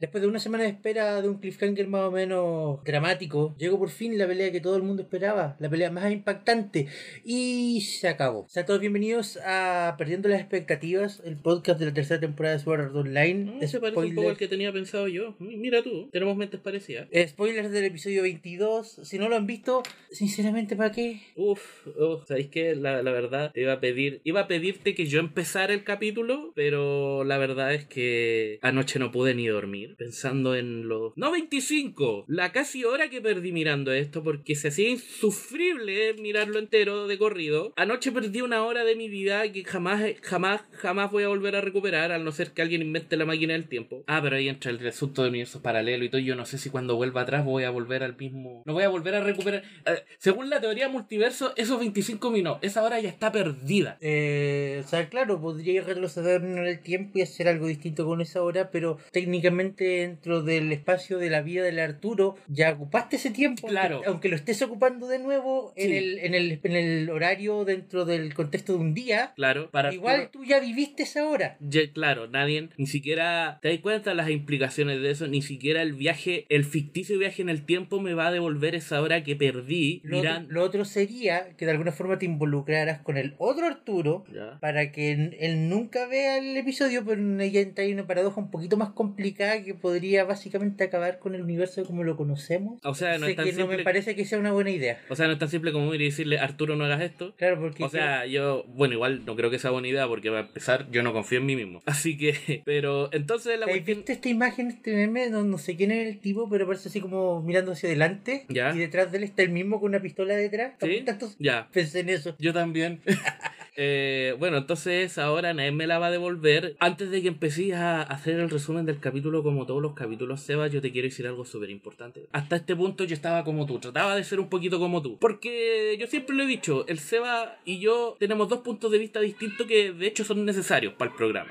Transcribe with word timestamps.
Después 0.00 0.22
de 0.22 0.28
una 0.28 0.38
semana 0.38 0.64
de 0.64 0.70
espera 0.70 1.20
de 1.20 1.28
un 1.28 1.40
cliffhanger 1.40 1.86
más 1.86 2.08
o 2.08 2.10
menos 2.10 2.82
dramático, 2.84 3.54
llegó 3.58 3.78
por 3.78 3.90
fin 3.90 4.16
la 4.16 4.26
pelea 4.26 4.50
que 4.50 4.62
todo 4.62 4.76
el 4.76 4.82
mundo 4.82 5.02
esperaba, 5.02 5.58
la 5.60 5.68
pelea 5.68 5.90
más 5.90 6.10
impactante, 6.10 6.86
y 7.22 7.82
se 7.82 8.08
acabó. 8.08 8.46
Sean 8.48 8.64
todos 8.64 8.80
bienvenidos 8.80 9.38
a 9.44 9.96
Perdiendo 9.98 10.30
las 10.30 10.40
Expectativas, 10.40 11.20
el 11.26 11.36
podcast 11.36 11.78
de 11.78 11.84
la 11.84 11.92
tercera 11.92 12.18
temporada 12.18 12.56
de 12.56 12.62
Sword 12.62 12.80
Art 12.80 12.96
Online. 12.96 13.44
No, 13.60 13.68
se 13.68 13.78
parece 13.78 14.00
un 14.00 14.14
poco 14.14 14.30
al 14.30 14.38
que 14.38 14.48
tenía 14.48 14.72
pensado 14.72 15.06
yo. 15.06 15.36
Mira 15.38 15.82
tú, 15.82 16.08
tenemos 16.10 16.34
mentes 16.34 16.60
parecidas. 16.60 17.06
Spoilers 17.28 17.70
del 17.70 17.84
episodio 17.84 18.22
22. 18.22 19.00
Si 19.02 19.18
no 19.18 19.28
lo 19.28 19.36
han 19.36 19.46
visto, 19.46 19.82
sinceramente, 20.10 20.76
¿para 20.76 20.92
qué? 20.92 21.20
Uf, 21.36 21.86
uf 21.86 22.26
¿sabéis 22.26 22.48
que 22.48 22.74
la, 22.74 23.02
la 23.02 23.12
verdad 23.12 23.52
te 23.52 23.60
iba 23.60 23.74
a 23.74 23.80
pedir, 23.80 24.22
iba 24.24 24.40
a 24.40 24.48
pedirte 24.48 24.94
que 24.94 25.04
yo 25.04 25.20
empezara 25.20 25.74
el 25.74 25.84
capítulo, 25.84 26.52
pero 26.54 27.22
la 27.24 27.36
verdad 27.36 27.74
es 27.74 27.84
que 27.84 28.58
anoche 28.62 28.98
no 28.98 29.12
pude 29.12 29.34
ni 29.34 29.46
dormir 29.46 29.89
pensando 29.96 30.54
en 30.54 30.88
los... 30.88 31.12
No 31.16 31.30
25, 31.30 32.24
la 32.28 32.52
casi 32.52 32.84
hora 32.84 33.10
que 33.10 33.20
perdí 33.20 33.52
mirando 33.52 33.92
esto 33.92 34.22
porque 34.22 34.54
se 34.54 34.68
hacía 34.68 34.90
insufrible 34.90 36.14
mirarlo 36.14 36.58
entero 36.58 37.06
de 37.06 37.18
corrido. 37.18 37.72
Anoche 37.76 38.12
perdí 38.12 38.40
una 38.40 38.64
hora 38.64 38.84
de 38.84 38.96
mi 38.96 39.08
vida 39.08 39.50
que 39.52 39.64
jamás, 39.64 40.02
jamás, 40.22 40.62
jamás 40.72 41.10
voy 41.10 41.24
a 41.24 41.28
volver 41.28 41.56
a 41.56 41.60
recuperar 41.60 42.12
al 42.12 42.24
no 42.24 42.32
ser 42.32 42.52
que 42.52 42.62
alguien 42.62 42.82
invente 42.82 43.16
la 43.16 43.24
máquina 43.24 43.52
del 43.54 43.68
tiempo. 43.68 44.04
Ah, 44.06 44.20
pero 44.22 44.36
ahí 44.36 44.48
entra 44.48 44.70
el 44.70 44.86
asunto 44.86 45.22
de 45.22 45.28
universos 45.28 45.62
paralelo 45.62 46.04
y 46.04 46.08
todo. 46.08 46.20
Yo 46.20 46.36
no 46.36 46.46
sé 46.46 46.58
si 46.58 46.70
cuando 46.70 46.96
vuelva 46.96 47.22
atrás 47.22 47.44
voy 47.44 47.64
a 47.64 47.70
volver 47.70 48.02
al 48.02 48.16
mismo... 48.16 48.62
No 48.66 48.72
voy 48.72 48.84
a 48.84 48.88
volver 48.88 49.14
a 49.14 49.20
recuperar... 49.20 49.62
Eh, 49.86 50.04
según 50.18 50.50
la 50.50 50.60
teoría 50.60 50.88
multiverso, 50.88 51.52
esos 51.56 51.78
25 51.78 52.30
minutos, 52.30 52.58
esa 52.62 52.82
hora 52.82 53.00
ya 53.00 53.08
está 53.08 53.32
perdida. 53.32 53.98
Eh, 54.00 54.82
o 54.84 54.88
sea, 54.88 55.08
claro, 55.08 55.40
podría 55.40 55.82
retroceder 55.82 56.42
en 56.42 56.58
el 56.58 56.80
tiempo 56.80 57.18
y 57.18 57.22
hacer 57.22 57.48
algo 57.48 57.66
distinto 57.66 58.06
con 58.06 58.20
esa 58.20 58.42
hora, 58.42 58.70
pero 58.70 58.98
técnicamente 59.12 59.79
dentro 59.84 60.42
del 60.42 60.72
espacio 60.72 61.18
de 61.18 61.30
la 61.30 61.42
vida 61.42 61.62
del 61.62 61.78
Arturo 61.78 62.36
ya 62.48 62.72
ocupaste 62.72 63.16
ese 63.16 63.30
tiempo. 63.30 63.68
Claro. 63.68 64.02
Aunque, 64.06 64.28
lo 64.28 64.36
estés 64.36 64.60
ocupando 64.62 65.06
de 65.08 65.18
nuevo 65.18 65.72
en, 65.76 65.92
el, 65.92 66.18
en, 66.18 66.34
el, 66.34 66.60
en 66.62 66.76
el 66.76 67.10
horario 67.10 67.64
dentro 67.64 68.04
del 68.04 68.34
contexto 68.34 68.74
de 68.74 68.78
un 68.78 68.94
día. 68.94 69.32
Claro. 69.36 69.70
Para 69.70 69.92
igual 69.92 70.30
tú 70.30 70.44
ya 70.44 70.60
viviste 70.60 71.02
esa 71.02 71.28
hora. 71.28 71.56
Ya, 71.60 71.80
claro, 71.92 72.28
nadie, 72.28 72.68
ni 72.76 72.86
siquiera 72.86 73.58
te 73.62 73.68
das 73.70 73.78
cuenta 73.80 74.14
las 74.14 74.30
implicaciones 74.30 75.00
de 75.00 75.10
eso, 75.10 75.26
ni 75.26 75.42
siquiera 75.42 75.82
el 75.82 75.94
viaje, 75.94 76.46
el 76.48 76.64
ficticio 76.64 77.18
viaje 77.18 77.42
en 77.42 77.48
el 77.48 77.64
tiempo 77.64 78.00
me 78.00 78.14
va 78.14 78.28
a 78.28 78.32
devolver 78.32 78.74
esa 78.74 79.00
hora 79.00 79.22
que 79.24 79.36
perdí. 79.36 80.00
Lo, 80.04 80.18
otro, 80.18 80.40
lo 80.48 80.62
otro 80.62 80.84
sería 80.84 81.56
que 81.56 81.64
de 81.66 81.72
alguna 81.72 81.92
forma 81.92 82.18
te 82.18 82.26
involucraras 82.26 83.00
con 83.00 83.16
el 83.16 83.34
otro 83.38 83.66
Arturo 83.66 84.24
para 84.60 84.92
que 84.92 85.12
él 85.12 85.68
nunca 85.68 86.06
vea 86.06 86.38
el 86.38 86.56
episodio, 86.56 87.04
pero 87.04 87.40
ella 87.40 87.60
entra 87.60 87.84
ahí 87.84 87.92
una 87.92 88.06
paradoja 88.06 88.40
un 88.40 88.50
poquito 88.50 88.76
más 88.76 88.90
complicada 88.90 89.62
que 89.62 89.69
podría 89.74 90.24
básicamente 90.24 90.84
acabar 90.84 91.18
con 91.18 91.34
el 91.34 91.42
universo 91.42 91.84
como 91.84 92.04
lo 92.04 92.16
conocemos. 92.16 92.80
O 92.84 92.94
sea, 92.94 93.18
no 93.18 93.26
es 93.26 93.36
tan 93.36 93.44
que 93.44 93.52
simple... 93.52 93.70
no 93.72 93.78
me 93.78 93.84
parece 93.84 94.14
que 94.14 94.24
sea 94.24 94.38
una 94.38 94.52
buena 94.52 94.70
idea. 94.70 95.00
O 95.08 95.16
sea, 95.16 95.26
no 95.26 95.32
es 95.32 95.38
tan 95.38 95.48
simple 95.48 95.72
como 95.72 95.94
ir 95.94 96.00
y 96.02 96.06
decirle, 96.06 96.38
Arturo, 96.38 96.76
no 96.76 96.84
hagas 96.84 97.02
esto. 97.02 97.34
Claro, 97.36 97.60
porque... 97.60 97.84
O 97.84 97.88
sea, 97.88 98.26
yo, 98.26 98.64
bueno, 98.68 98.94
igual 98.94 99.24
no 99.24 99.36
creo 99.36 99.50
que 99.50 99.58
sea 99.58 99.70
buena 99.70 99.88
idea 99.88 100.06
porque 100.08 100.30
va 100.30 100.38
a 100.38 100.42
empezar, 100.42 100.90
yo 100.90 101.02
no 101.02 101.12
confío 101.12 101.38
en 101.38 101.46
mí 101.46 101.56
mismo. 101.56 101.82
Así 101.86 102.16
que, 102.16 102.62
pero 102.64 103.10
entonces 103.12 103.58
la 103.58 103.66
cuestión... 103.66 103.98
¿Viste 103.98 104.12
esta 104.12 104.28
imagen, 104.28 104.68
este 104.68 104.94
meme? 104.94 105.30
No, 105.30 105.42
no, 105.44 105.58
sé 105.58 105.76
quién 105.76 105.90
es 105.90 106.08
el 106.08 106.20
tipo, 106.20 106.48
pero 106.48 106.66
parece 106.66 106.88
así 106.88 107.00
como 107.00 107.42
mirando 107.42 107.72
hacia 107.72 107.88
adelante. 107.88 108.46
¿Ya? 108.48 108.74
Y 108.74 108.78
detrás 108.78 109.12
de 109.12 109.18
él 109.18 109.24
está 109.24 109.42
el 109.42 109.50
mismo 109.50 109.80
con 109.80 109.90
una 109.90 110.00
pistola 110.00 110.34
detrás. 110.34 110.74
¿Sí? 110.80 111.04
Ya. 111.38 111.68
Pensé 111.72 112.00
en 112.00 112.08
eso. 112.10 112.34
Yo 112.38 112.52
también. 112.52 113.00
Eh, 113.82 114.36
bueno, 114.38 114.58
entonces 114.58 115.16
ahora 115.16 115.54
nadie 115.54 115.72
me 115.72 115.86
la 115.86 115.98
va 115.98 116.08
a 116.08 116.10
devolver. 116.10 116.76
Antes 116.80 117.10
de 117.10 117.22
que 117.22 117.28
empecé 117.28 117.74
a 117.74 118.02
hacer 118.02 118.38
el 118.38 118.50
resumen 118.50 118.84
del 118.84 119.00
capítulo, 119.00 119.42
como 119.42 119.64
todos 119.64 119.80
los 119.80 119.94
capítulos, 119.94 120.42
Seba, 120.42 120.66
yo 120.66 120.82
te 120.82 120.92
quiero 120.92 121.08
decir 121.08 121.26
algo 121.26 121.46
súper 121.46 121.70
importante. 121.70 122.28
Hasta 122.32 122.56
este 122.56 122.76
punto 122.76 123.04
yo 123.04 123.14
estaba 123.14 123.42
como 123.42 123.64
tú, 123.64 123.78
trataba 123.78 124.16
de 124.16 124.24
ser 124.24 124.38
un 124.38 124.50
poquito 124.50 124.78
como 124.78 125.00
tú. 125.00 125.16
Porque 125.18 125.96
yo 125.98 126.06
siempre 126.08 126.36
lo 126.36 126.42
he 126.42 126.46
dicho, 126.46 126.86
el 126.88 126.98
Seba 126.98 127.58
y 127.64 127.78
yo 127.78 128.18
tenemos 128.20 128.50
dos 128.50 128.60
puntos 128.60 128.92
de 128.92 128.98
vista 128.98 129.18
distintos 129.18 129.66
que 129.66 129.94
de 129.94 130.06
hecho 130.06 130.24
son 130.24 130.44
necesarios 130.44 130.92
para 130.92 131.10
el 131.10 131.16
programa. 131.16 131.50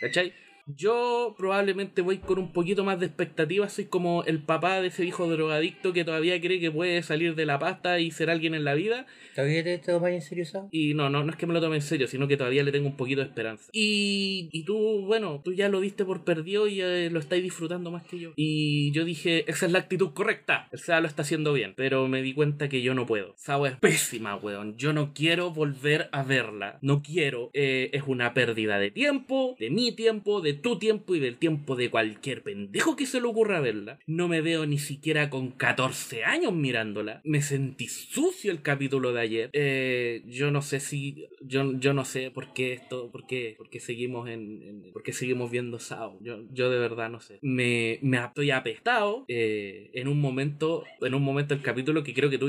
¿Cachai? 0.00 0.32
Yo 0.76 1.34
probablemente 1.38 2.02
voy 2.02 2.18
con 2.18 2.38
un 2.38 2.52
poquito 2.52 2.84
más 2.84 3.00
de 3.00 3.06
expectativas. 3.06 3.72
Soy 3.72 3.86
como 3.86 4.22
el 4.24 4.42
papá 4.42 4.80
de 4.80 4.88
ese 4.88 5.04
hijo 5.04 5.26
drogadicto 5.26 5.92
que 5.92 6.04
todavía 6.04 6.38
cree 6.40 6.60
que 6.60 6.70
puede 6.70 7.02
salir 7.02 7.34
de 7.34 7.46
la 7.46 7.58
pasta 7.58 8.00
y 8.00 8.10
ser 8.10 8.28
alguien 8.28 8.54
en 8.54 8.64
la 8.64 8.74
vida. 8.74 9.06
¿Todavía 9.34 9.64
te 9.64 9.78
tomas 9.78 10.10
en 10.12 10.20
serio 10.20 10.42
eso? 10.42 10.68
Y 10.70 10.94
no, 10.94 11.08
no, 11.08 11.24
no 11.24 11.30
es 11.30 11.36
que 11.36 11.46
me 11.46 11.54
lo 11.54 11.60
tome 11.60 11.76
en 11.76 11.82
serio, 11.82 12.06
sino 12.06 12.28
que 12.28 12.36
todavía 12.36 12.62
le 12.62 12.72
tengo 12.72 12.86
un 12.86 12.96
poquito 12.96 13.22
de 13.22 13.28
esperanza. 13.28 13.70
Y, 13.72 14.50
y 14.52 14.64
tú, 14.64 15.06
bueno, 15.06 15.40
tú 15.42 15.54
ya 15.54 15.68
lo 15.68 15.80
diste 15.80 16.04
por 16.04 16.24
perdido 16.24 16.68
y 16.68 16.82
eh, 16.82 17.08
lo 17.10 17.18
estáis 17.18 17.42
disfrutando 17.42 17.90
más 17.90 18.04
que 18.04 18.18
yo. 18.18 18.32
Y 18.36 18.92
yo 18.92 19.04
dije, 19.04 19.50
esa 19.50 19.66
es 19.66 19.72
la 19.72 19.78
actitud 19.78 20.12
correcta. 20.12 20.68
El 20.70 20.80
SEA 20.80 21.00
lo 21.00 21.06
está 21.06 21.22
haciendo 21.22 21.52
bien. 21.54 21.74
Pero 21.76 22.08
me 22.08 22.20
di 22.20 22.34
cuenta 22.34 22.68
que 22.68 22.82
yo 22.82 22.94
no 22.94 23.06
puedo. 23.06 23.32
Sao 23.36 23.66
es 23.66 23.76
pésima, 23.76 24.36
weón. 24.36 24.76
Yo 24.76 24.92
no 24.92 25.14
quiero 25.14 25.50
volver 25.50 26.08
a 26.12 26.22
verla. 26.22 26.78
No 26.82 27.02
quiero. 27.02 27.50
Eh, 27.54 27.90
es 27.92 28.02
una 28.06 28.34
pérdida 28.34 28.78
de 28.78 28.90
tiempo, 28.90 29.56
de 29.58 29.70
mi 29.70 29.92
tiempo, 29.92 30.40
de 30.40 30.57
tu 30.60 30.78
tiempo 30.78 31.14
y 31.14 31.20
del 31.20 31.36
tiempo 31.36 31.76
de 31.76 31.90
cualquier 31.90 32.42
pendejo 32.42 32.96
que 32.96 33.06
se 33.06 33.20
le 33.20 33.26
ocurra 33.26 33.60
verla. 33.60 33.98
No 34.06 34.28
me 34.28 34.40
veo 34.40 34.66
ni 34.66 34.78
siquiera 34.78 35.30
con 35.30 35.50
14 35.50 36.24
años 36.24 36.52
mirándola. 36.52 37.20
Me 37.24 37.42
sentí 37.42 37.88
sucio 37.88 38.50
el 38.50 38.62
capítulo 38.62 39.12
de 39.12 39.20
ayer. 39.20 39.50
Eh, 39.52 40.22
yo 40.26 40.50
no 40.50 40.62
sé 40.62 40.80
si. 40.80 41.26
Yo, 41.40 41.78
yo 41.78 41.92
no 41.92 42.04
sé 42.04 42.30
por 42.30 42.52
qué 42.52 42.72
esto. 42.72 43.10
Por 43.10 43.26
qué, 43.26 43.54
por 43.56 43.70
qué 43.70 43.80
seguimos 43.80 44.28
en, 44.28 44.62
en. 44.62 44.92
por 44.92 45.02
qué 45.02 45.12
seguimos 45.12 45.50
viendo 45.50 45.78
Sao. 45.78 46.18
Yo, 46.20 46.44
yo 46.52 46.70
de 46.70 46.78
verdad 46.78 47.10
no 47.10 47.20
sé. 47.20 47.38
Me, 47.42 47.98
me 48.02 48.18
estoy 48.18 48.50
apestado. 48.50 49.24
Eh, 49.28 49.90
en 49.94 50.08
un 50.08 50.20
momento. 50.20 50.84
En 51.00 51.14
un 51.14 51.22
momento 51.22 51.54
del 51.54 51.62
capítulo 51.62 52.02
que 52.02 52.14
creo 52.14 52.30
que 52.30 52.38
tú, 52.38 52.48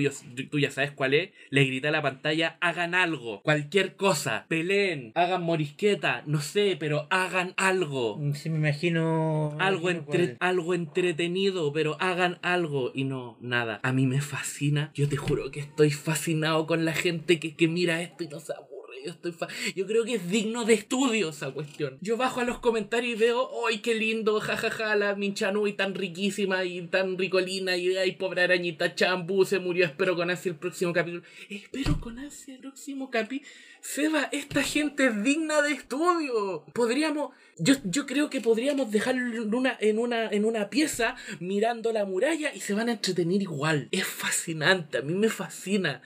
tú 0.49 0.59
ya 0.59 0.71
sabes 0.71 0.91
cuál 0.91 1.13
es. 1.13 1.31
Le 1.49 1.65
grité 1.65 1.89
a 1.89 1.91
la 1.91 2.01
pantalla. 2.01 2.57
Hagan 2.61 2.95
algo. 2.95 3.41
Cualquier 3.41 3.95
cosa. 3.95 4.45
Peleen. 4.47 5.11
Hagan 5.15 5.43
morisqueta. 5.43 6.23
No 6.25 6.41
sé, 6.41 6.77
pero 6.79 7.07
hagan 7.09 7.53
algo. 7.57 7.98
Sí, 8.33 8.49
me 8.49 8.57
imagino. 8.57 9.55
Algo, 9.59 9.89
entre, 9.89 10.37
algo 10.39 10.73
entretenido, 10.73 11.71
pero 11.73 11.97
hagan 11.99 12.39
algo 12.41 12.91
y 12.93 13.03
no, 13.03 13.37
nada. 13.41 13.79
A 13.83 13.93
mí 13.93 14.05
me 14.05 14.21
fascina. 14.21 14.91
Yo 14.93 15.07
te 15.07 15.17
juro 15.17 15.51
que 15.51 15.61
estoy 15.61 15.91
fascinado 15.91 16.67
con 16.67 16.85
la 16.85 16.93
gente 16.93 17.39
que, 17.39 17.55
que 17.55 17.67
mira 17.67 18.01
esto 18.01 18.23
y 18.23 18.27
no 18.27 18.39
se 18.39 18.53
aburre. 18.53 18.78
Yo, 19.05 19.11
estoy 19.11 19.31
fa 19.31 19.47
yo 19.75 19.85
creo 19.85 20.03
que 20.03 20.15
es 20.15 20.29
digno 20.29 20.65
de 20.65 20.73
estudio 20.73 21.29
esa 21.29 21.51
cuestión. 21.51 21.97
Yo 22.01 22.17
bajo 22.17 22.39
a 22.39 22.43
los 22.43 22.59
comentarios 22.59 23.15
y 23.15 23.19
veo, 23.19 23.49
¡ay, 23.67 23.79
qué 23.79 23.95
lindo! 23.95 24.39
Jajaja, 24.39 24.69
ja, 24.69 24.85
ja, 24.89 24.95
la 24.95 25.15
Minchanui 25.15 25.73
tan 25.73 25.95
riquísima 25.95 26.63
y 26.65 26.81
tan 26.87 27.17
ricolina. 27.17 27.77
Y 27.77 27.95
ay, 27.95 28.13
pobre 28.13 28.43
arañita 28.43 28.95
champú 28.95 29.45
se 29.45 29.59
murió. 29.59 29.85
Espero 29.85 30.15
con 30.15 30.29
ansia 30.29 30.51
el 30.51 30.57
próximo 30.57 30.93
capítulo. 30.93 31.23
Espero 31.49 31.99
con 31.99 32.19
ansia 32.19 32.55
el 32.55 32.61
próximo 32.61 33.09
capítulo. 33.09 33.49
Seba, 33.81 34.29
esta 34.31 34.61
gente 34.61 35.05
es 35.07 35.23
digna 35.23 35.61
de 35.61 35.71
estudio. 35.71 36.65
Podríamos. 36.73 37.31
Yo, 37.57 37.75
yo 37.83 38.05
creo 38.05 38.29
que 38.29 38.41
podríamos 38.41 38.91
dejarlo 38.91 39.43
en 39.43 39.53
una, 39.53 39.77
en, 39.79 39.99
una, 39.99 40.29
en 40.29 40.45
una 40.45 40.69
pieza 40.69 41.15
mirando 41.39 41.91
la 41.91 42.05
muralla 42.05 42.53
y 42.53 42.61
se 42.61 42.73
van 42.73 42.89
a 42.89 42.93
entretener 42.93 43.41
igual. 43.41 43.89
Es 43.91 44.05
fascinante, 44.05 44.97
a 44.97 45.01
mí 45.01 45.13
me 45.13 45.29
fascina. 45.29 46.01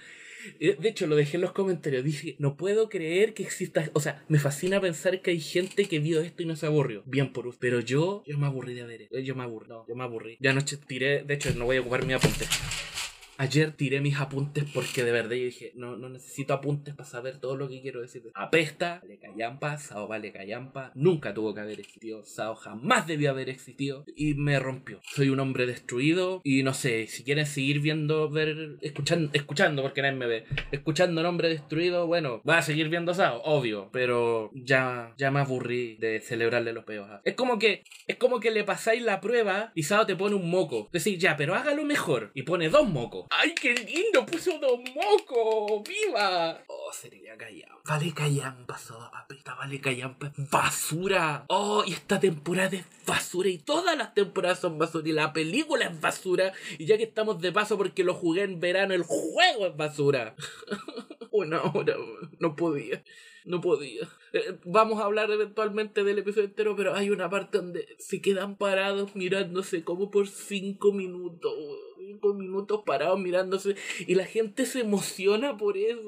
De 0.60 0.90
hecho, 0.90 1.08
lo 1.08 1.16
dejé 1.16 1.38
en 1.38 1.42
los 1.42 1.52
comentarios. 1.52 2.04
Dije, 2.04 2.36
no 2.40 2.58
puedo 2.58 2.90
creer 2.90 3.34
que 3.34 3.44
exista. 3.44 3.90
O 3.94 4.00
sea, 4.00 4.24
me 4.28 4.40
fascina 4.40 4.82
pensar 4.82 5.22
que 5.22 5.32
hay 5.32 5.40
gente 5.40 5.86
que 5.86 6.00
vio 6.00 6.22
esto 6.22 6.44
y 6.44 6.46
no 6.46 6.56
se 6.56 6.66
aburrió. 6.66 7.04
Bien 7.06 7.32
por 7.32 7.48
usted. 7.48 7.60
Pero 7.62 7.80
yo, 7.80 8.24
yo 8.26 8.38
me 8.38 8.48
aburrí 8.48 8.74
de 8.74 8.84
ver 8.84 9.02
esto. 9.04 9.20
Yo 9.20 9.36
me 9.36 9.44
aburrí. 9.44 9.70
Yo 9.88 9.96
me 9.96 10.04
aburrí. 10.04 10.38
Ya 10.40 10.52
anoche 10.52 10.78
tiré. 10.78 11.24
De 11.24 11.34
hecho, 11.36 11.54
no 11.56 11.66
voy 11.66 11.78
a 11.78 11.82
ocupar 11.82 12.06
mi 12.06 12.14
apunte. 12.14 12.46
Ayer 13.38 13.72
tiré 13.72 14.00
mis 14.00 14.18
apuntes 14.18 14.66
porque 14.74 15.04
de 15.04 15.12
verdad 15.12 15.32
yo 15.32 15.46
dije, 15.46 15.72
no, 15.76 15.98
no 15.98 16.10
necesito 16.10 16.54
apuntes 16.54 16.94
para 16.94 17.10
saber 17.10 17.40
todo 17.40 17.58
lo 17.58 17.68
que 17.68 17.82
quiero 17.82 18.02
decir. 18.02 18.24
Apesta, 18.36 19.00
vale 19.02 19.18
callampa, 19.18 19.78
Sao 19.78 20.08
vale 20.08 20.32
callampa, 20.32 20.92
nunca 20.94 21.34
tuvo 21.34 21.54
que 21.54 21.62
haber 21.62 21.80
existido, 21.80 22.24
Sao 22.24 22.56
jamás 22.56 23.08
debió 23.08 23.32
haber 23.32 23.50
existido 23.50 24.06
y 24.16 24.36
me 24.36 24.60
rompió. 24.60 25.00
Soy 25.04 25.30
un 25.30 25.40
hombre 25.40 25.66
destruido 25.66 26.42
y 26.44 26.64
no 26.64 26.74
sé, 26.74 27.08
si 27.08 27.24
quieren 27.24 27.46
seguir 27.46 27.80
viendo, 27.80 28.30
ver, 28.30 28.78
escuchando, 28.82 29.32
escuchando 29.34 29.82
porque 29.82 30.02
nadie 30.02 30.18
me 30.18 30.28
ve, 30.28 30.46
escuchando 30.72 31.22
un 31.22 31.28
hombre 31.28 31.50
destruido, 31.50 32.06
bueno, 32.06 32.42
va 32.48 32.60
a 32.60 32.62
seguir 32.62 32.90
viendo 32.90 33.14
Sao, 33.14 33.42
obvio, 33.44 33.90
pero 33.92 34.52
ya, 34.54 35.14
ya 35.18 35.32
me 35.32 35.40
aburrí 35.40 35.98
de 35.98 36.22
celebrarle 36.22 36.74
los 36.74 36.86
peos. 36.86 37.10
Es 37.24 37.34
como 37.34 37.58
que, 37.58 37.84
es 38.08 38.18
como 38.18 38.40
que 38.40 38.52
le 38.52 38.64
pasáis 38.64 39.02
la 39.02 39.22
prueba 39.22 39.72
y 39.76 39.84
Sao 39.84 40.06
te 40.06 40.16
pone 40.16 40.36
un 40.36 40.50
moco. 40.50 40.90
Decir, 40.92 41.18
ya, 41.18 41.36
pero 41.36 41.56
hágalo 41.56 41.84
mejor 41.84 42.32
y 42.34 42.44
pone 42.44 42.70
dos 42.70 42.88
mocos. 42.88 43.23
¡Ay, 43.30 43.54
qué 43.56 43.74
lindo! 43.74 44.26
Puso 44.26 44.58
dos 44.60 44.80
mocos. 44.96 45.84
¡Viva! 45.88 46.64
Oh, 46.68 46.92
sería 46.94 47.38
Callampa. 47.38 47.82
Vale 47.86 48.14
Callampa, 48.14 48.78
soda 48.78 49.12
papita. 49.12 49.56
Vale 49.56 49.82
Callampa 49.82 50.32
basura. 50.38 51.46
Oh, 51.50 51.84
y 51.86 51.94
esta 51.94 52.20
temporada 52.20 52.76
es 52.76 52.86
basura. 53.06 53.50
Y 53.50 53.58
todas 53.58 53.98
las 53.98 54.14
temporadas 54.14 54.60
son 54.60 54.78
basura. 54.78 55.08
Y 55.08 55.12
la 55.12 55.34
película 55.34 55.86
es 55.86 56.00
basura. 56.00 56.54
Y 56.78 56.86
ya 56.86 56.98
que 56.98 57.04
estamos 57.04 57.42
de 57.42 57.52
paso 57.52 57.78
porque 57.78 58.04
lo 58.04 58.14
jugué 58.14 58.44
en 58.44 58.60
verano, 58.60 58.94
el 58.94 59.04
juego 59.04 59.68
es 59.68 59.76
basura. 59.76 60.36
Una 61.32 61.62
hora, 61.64 61.96
no 62.40 62.56
podía. 62.56 63.04
No 63.46 63.62
podía. 63.62 64.08
Eh, 64.32 64.58
vamos 64.64 65.00
a 65.00 65.06
hablar 65.06 65.30
eventualmente 65.32 66.04
del 66.04 66.20
episodio 66.20 66.46
entero, 66.48 66.76
pero 66.76 66.96
hay 66.96 67.10
una 67.10 67.30
parte 67.30 67.58
donde 67.58 67.88
se 68.00 68.22
quedan 68.22 68.56
parados 68.58 69.16
mirándose 69.16 69.84
como 69.84 70.10
por 70.10 70.28
cinco 70.28 70.92
minutos. 70.92 71.54
Cinco 71.98 72.34
minutos 72.34 72.82
parados 72.86 73.20
mirándose 73.20 73.76
y 74.00 74.16
la 74.16 74.26
gente 74.26 74.66
se 74.66 74.82
emociona 74.82 75.58
por 75.58 75.78
eso. 75.78 76.02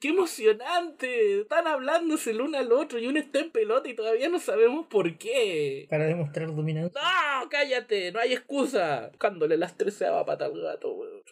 ¡Qué 0.00 0.08
emocionante! 0.08 1.40
Están 1.40 1.66
hablándose 1.66 2.30
el 2.30 2.40
uno 2.40 2.58
al 2.58 2.72
otro 2.72 2.98
y 2.98 3.06
uno 3.06 3.18
está 3.18 3.40
en 3.40 3.50
pelota 3.50 3.88
y 3.88 3.94
todavía 3.94 4.28
no 4.28 4.38
sabemos 4.38 4.86
por 4.86 5.16
qué. 5.18 5.86
Para 5.88 6.06
demostrar 6.06 6.54
dominancia. 6.54 7.00
¡No! 7.00 7.48
¡Cállate! 7.48 8.12
No 8.12 8.20
hay 8.20 8.32
excusa. 8.32 9.08
Buscándole 9.08 9.56
las 9.56 9.76
treceava 9.76 10.24
pata 10.24 10.46
al 10.46 10.60
gato, 10.60 10.92
weón. 10.92 11.22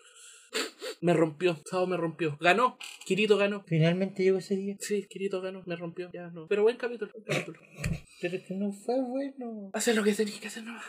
Me 1.01 1.13
rompió. 1.13 1.57
Sao 1.67 1.87
me 1.87 1.97
rompió. 1.97 2.37
Ganó. 2.41 2.79
Kirito 3.05 3.37
ganó. 3.37 3.63
Finalmente 3.67 4.23
llegó 4.23 4.39
ese 4.39 4.57
día. 4.57 4.77
Sí, 4.81 5.07
Kirito 5.09 5.41
ganó. 5.41 5.63
Me 5.67 5.77
rompió. 5.77 6.11
Ya 6.13 6.29
no. 6.29 6.47
Pero 6.47 6.63
buen 6.63 6.77
capítulo. 6.77 7.13
Buen 7.13 7.25
capítulo. 7.25 7.61
Pero 8.21 8.37
es 8.37 8.43
que 8.45 8.55
no 8.55 8.73
fue 8.73 9.01
bueno. 9.03 9.71
Hacer 9.75 9.97
lo 9.97 10.03
que 10.03 10.15
tenéis 10.15 10.41
que 10.41 10.49
hacer 10.49 10.63
nomás. 10.63 10.85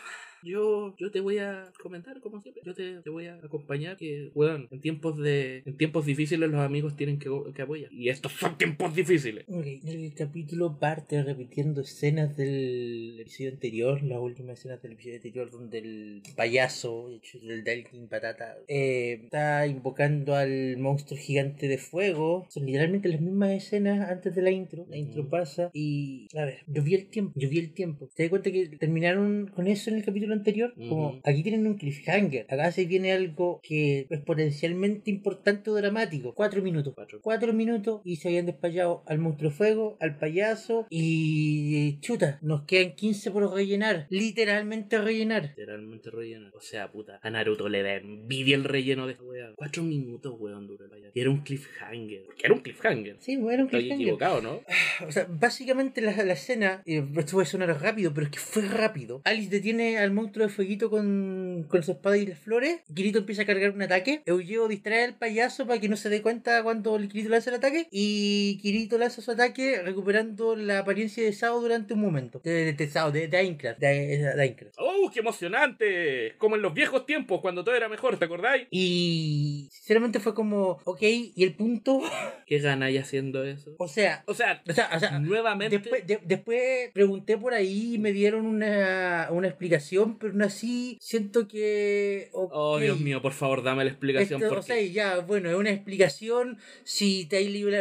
Yo, 0.46 0.96
yo 0.98 1.10
te 1.10 1.22
voy 1.22 1.40
a 1.40 1.72
comentar, 1.82 2.22
como 2.22 2.40
siempre. 2.40 2.62
Yo 2.64 2.76
te, 2.76 3.02
te 3.02 3.10
voy 3.10 3.26
a 3.26 3.36
acompañar. 3.36 3.98
Que, 3.98 4.32
weón, 4.36 4.68
en 4.70 4.80
tiempos 4.80 5.18
de 5.18 5.64
en 5.66 5.76
tiempos 5.76 6.06
difíciles 6.06 6.50
los 6.50 6.62
amigos 6.62 6.96
tienen 6.96 7.18
que, 7.18 7.30
que 7.56 7.62
apoyar. 7.64 7.92
Y 7.92 8.10
estos 8.10 8.32
son 8.34 8.56
tiempos 8.58 8.94
difíciles. 8.96 9.46
Ok, 9.48 9.66
el 9.66 10.14
capítulo 10.14 10.78
parte 10.78 11.24
repitiendo 11.24 11.82
escenas 11.82 12.38
del 12.38 13.20
episodio 13.20 13.52
anterior, 13.52 14.04
las 14.04 14.20
últimas 14.20 14.60
escenas 14.60 14.82
del 14.84 14.94
episodio 14.94 15.16
anterior, 15.16 15.50
donde 15.50 15.78
el 15.80 16.22
payaso, 16.36 17.10
del 17.42 17.64
Dalkin 17.64 18.08
Patata, 18.08 18.58
eh, 18.68 19.22
está 19.24 19.66
invocando 19.66 20.36
al 20.36 20.78
monstruo 20.78 21.20
gigante 21.20 21.68
de 21.68 21.80
fuego. 21.80 22.46
Son 22.50 22.68
literalmente 22.68 23.10
las 23.10 23.20
mismas 23.20 23.52
escenas 23.52 24.08
antes 24.10 24.36
de 24.36 24.42
la 24.44 24.52
intro. 24.52 24.86
La 24.90 24.98
intro 24.98 25.28
pasa 25.28 25.72
y, 25.74 26.28
a 26.36 26.46
ver, 26.46 26.60
yo 26.68 26.84
vi 26.84 26.94
el 26.94 27.08
tiempo, 27.08 27.34
yo 27.36 27.50
vi 27.50 27.58
el 27.58 27.74
tiempo. 27.74 28.10
¿Te 28.16 28.24
das 28.24 28.30
cuenta 28.30 28.52
que 28.52 28.68
terminaron 28.78 29.48
con 29.48 29.66
eso 29.66 29.90
en 29.90 29.98
el 29.98 30.06
capítulo 30.06 30.35
anterior? 30.36 30.74
Como 30.76 31.20
aquí 31.24 31.44
tienen 31.44 31.68
un 31.68 31.76
cliffhanger, 31.78 32.46
acá 32.50 32.72
se 32.72 32.86
viene 32.86 33.12
algo 33.12 33.60
que 33.64 34.08
es 34.10 34.20
potencialmente 34.22 35.10
importante 35.12 35.70
o 35.70 35.76
dramático. 35.76 36.34
Cuatro 36.34 36.62
minutos 36.62 36.94
Cuatro. 36.96 37.20
cuatro 37.22 37.54
minutos 37.54 38.02
y 38.04 38.18
se 38.18 38.30
habían 38.30 38.46
despachado 38.46 39.04
al 39.08 39.20
monstruo 39.20 39.52
fuego, 39.52 39.98
al 40.00 40.18
payaso 40.18 40.88
y 40.90 42.00
chuta, 42.00 42.40
nos 42.42 42.64
quedan 42.64 42.96
15 42.96 43.32
por 43.32 43.54
rellenar, 43.54 44.08
literalmente 44.10 44.98
rellenar. 44.98 45.54
Literalmente 45.58 46.12
relleno. 46.12 46.50
O 46.54 46.62
sea, 46.62 46.92
puta. 46.92 47.20
A 47.22 47.30
Naruto 47.30 47.70
le 47.70 47.84
da 47.84 47.96
envidia 47.96 48.56
el 48.56 48.64
relleno 48.64 49.06
de 49.08 49.14
esta 49.14 49.24
wea. 49.24 49.54
Cuatro 49.56 49.84
minutos, 49.84 50.36
weón, 50.38 50.68
dura 50.68 50.86
el 50.86 50.92
payaso. 50.92 51.12
Y 51.14 51.20
era 51.20 51.30
un 51.30 51.42
cliffhanger. 51.42 52.24
Era 52.46 52.54
un 52.54 52.62
cliffhanger. 52.62 53.18
Sí, 53.20 53.38
bueno, 53.38 53.64
un 53.64 53.68
Estoy 53.68 53.82
cliffhanger. 53.82 54.02
equivocado, 54.08 54.42
¿no? 54.42 54.62
O 55.08 55.12
sea, 55.12 55.28
básicamente 55.30 56.02
la, 56.02 56.12
la 56.24 56.34
escena, 56.34 56.82
eh, 56.86 57.04
esto 57.18 57.34
puede 57.34 57.46
sonar 57.46 57.70
rápido, 57.82 58.14
pero 58.14 58.26
es 58.28 58.32
que 58.32 58.40
fue 58.40 58.64
rápido. 58.64 59.22
Alice 59.26 59.50
detiene 59.50 59.98
al 59.98 60.12
monstruo 60.12 60.48
de 60.48 60.54
fueguito 60.54 60.90
con, 60.90 61.55
con 61.64 61.84
su 61.84 61.94
espada 61.94 62.18
y 62.18 62.26
las 62.26 62.40
flores. 62.40 62.80
Kirito 62.94 63.20
empieza 63.20 63.44
a 63.44 63.46
cargar 63.46 63.72
un 63.72 63.82
ataque. 63.82 64.22
Eugeo 64.26 64.68
distrae 64.68 65.04
al 65.06 65.16
payaso 65.16 65.66
para 65.68 65.80
que 65.80 65.90
no 65.90 65.96
se 65.98 66.10
dé 66.10 66.22
cuenta 66.22 66.64
cuando 66.64 66.96
el 66.96 67.08
Kirito 67.10 67.30
lanza 67.30 67.50
el 67.50 67.58
ataque. 67.58 67.88
Y 67.92 68.58
Kirito 68.62 68.98
lanza 68.98 69.22
su 69.22 69.32
ataque 69.32 69.82
recuperando 69.84 70.56
la 70.56 70.80
apariencia 70.80 71.24
de 71.24 71.34
Sao 71.34 71.60
durante 71.62 71.94
un 71.94 72.02
momento. 72.02 72.42
De, 72.44 72.52
de, 72.52 72.74
de 72.74 72.88
Sao, 72.88 73.12
de, 73.12 73.28
de 73.28 73.38
Aincrad. 73.38 73.78
De, 73.78 73.88
de 74.36 74.42
Aincrad. 74.42 74.72
¡Oh, 74.78 75.10
qué 75.14 75.20
emocionante! 75.22 76.36
Como 76.38 76.56
en 76.56 76.62
los 76.62 76.74
viejos 76.74 77.06
tiempos, 77.06 77.42
cuando 77.42 77.64
todo 77.64 77.76
era 77.76 77.90
mejor, 77.90 78.18
¿te 78.18 78.26
acordáis? 78.26 78.68
Y 78.72 79.68
sinceramente 79.72 80.20
fue 80.20 80.34
como, 80.34 80.80
ok, 80.84 81.02
y 81.02 81.44
el 81.44 81.54
punto, 81.56 82.02
¿Qué 82.46 82.60
ganáis 82.60 83.02
haciendo 83.02 83.44
eso? 83.44 83.76
o 83.78 83.88
sea, 83.88 84.24
O 84.28 84.34
sea, 84.34 84.62
o 84.68 84.74
sea, 84.74 84.90
o 84.96 85.00
sea 85.00 85.20
nuevamente. 85.20 85.80
Después, 85.80 86.06
de- 86.08 86.20
después 86.24 86.92
pregunté 86.94 87.38
por 87.38 87.54
ahí 87.54 87.96
y 87.96 87.98
me 87.98 88.12
dieron 88.12 88.46
una, 88.46 89.28
una 89.32 89.48
explicación, 89.48 90.18
pero 90.18 90.32
aún 90.34 90.42
así 90.44 90.98
siento 91.02 91.45
que. 91.48 92.30
Oh, 92.34 92.80
Dios 92.80 93.00
mío, 93.00 93.22
por 93.22 93.34
favor, 93.34 93.64
dame 93.64 93.84
la 93.84 93.92
explicación. 93.92 94.42
esto- 94.42 94.60
o 94.60 94.62
sea, 94.62 94.82
ya, 94.82 95.20
bueno, 95.20 95.50
es 95.50 95.56
una 95.56 95.72
explicación 95.72 96.58
si 96.84 97.26
te 97.26 97.38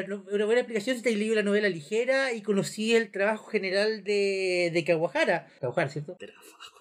no- 0.06 0.24
una 0.32 0.44
buena 0.44 0.60
explicación 0.60 0.96
si 0.96 1.02
te 1.02 1.10
leído 1.16 1.34
la 1.34 1.42
novela 1.42 1.68
ligera 1.68 2.32
y 2.32 2.42
conocí 2.42 2.94
el 2.94 3.10
trabajo 3.10 3.46
general 3.46 4.04
de, 4.04 4.70
de 4.72 4.84
Kawahara. 4.84 5.48
Kawahara, 5.60 5.88
¿cierto? 5.88 6.16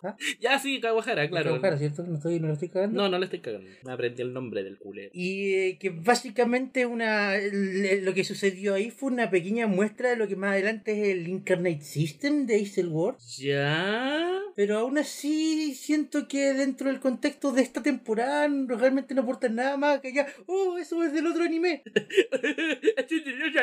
¿Ah? 0.03 0.15
Ya 0.41 0.59
sí, 0.59 0.79
Kawahara, 0.81 1.29
claro. 1.29 1.51
Kawahara, 1.55 1.77
¿cierto? 1.77 2.03
No, 2.03 2.15
estoy, 2.15 2.39
no 2.39 2.47
lo 2.47 2.53
estoy 2.53 2.69
cagando. 2.69 3.01
No, 3.01 3.09
no 3.09 3.17
le 3.19 3.25
estoy 3.25 3.39
cagando. 3.39 3.69
Me 3.83 3.91
aprendí 3.93 4.21
el 4.21 4.33
nombre 4.33 4.63
del 4.63 4.77
culero. 4.77 5.09
Y 5.13 5.53
eh, 5.53 5.77
que 5.79 5.89
básicamente 5.91 6.85
una 6.85 7.37
le- 7.37 8.01
lo 8.01 8.13
que 8.13 8.23
sucedió 8.23 8.73
ahí 8.75 8.91
fue 8.91 9.11
una 9.11 9.29
pequeña 9.29 9.67
muestra 9.67 10.09
de 10.09 10.17
lo 10.17 10.27
que 10.27 10.35
más 10.35 10.51
adelante 10.51 10.91
es 11.01 11.07
el 11.09 11.27
Incarnate 11.27 11.81
System 11.81 12.45
de 12.45 12.59
World. 12.89 13.19
¿Ya? 13.37 14.39
Pero 14.55 14.77
aún 14.77 14.97
así 14.97 15.73
siento 15.73 16.27
que 16.27 16.53
dentro 16.53 16.72
del 16.77 16.99
contexto 16.99 17.51
de 17.51 17.61
esta 17.61 17.81
temporada 17.83 18.47
realmente 18.67 19.13
no 19.13 19.21
aporta 19.21 19.49
nada 19.49 19.77
más 19.77 19.99
que 20.01 20.13
ya, 20.13 20.27
oh, 20.47 20.77
eso 20.77 21.03
es 21.03 21.13
del 21.13 21.27
otro 21.27 21.43
anime. 21.43 21.83
Esto 21.85 23.15
es 23.15 23.25
de 23.25 23.31
los 23.33 23.55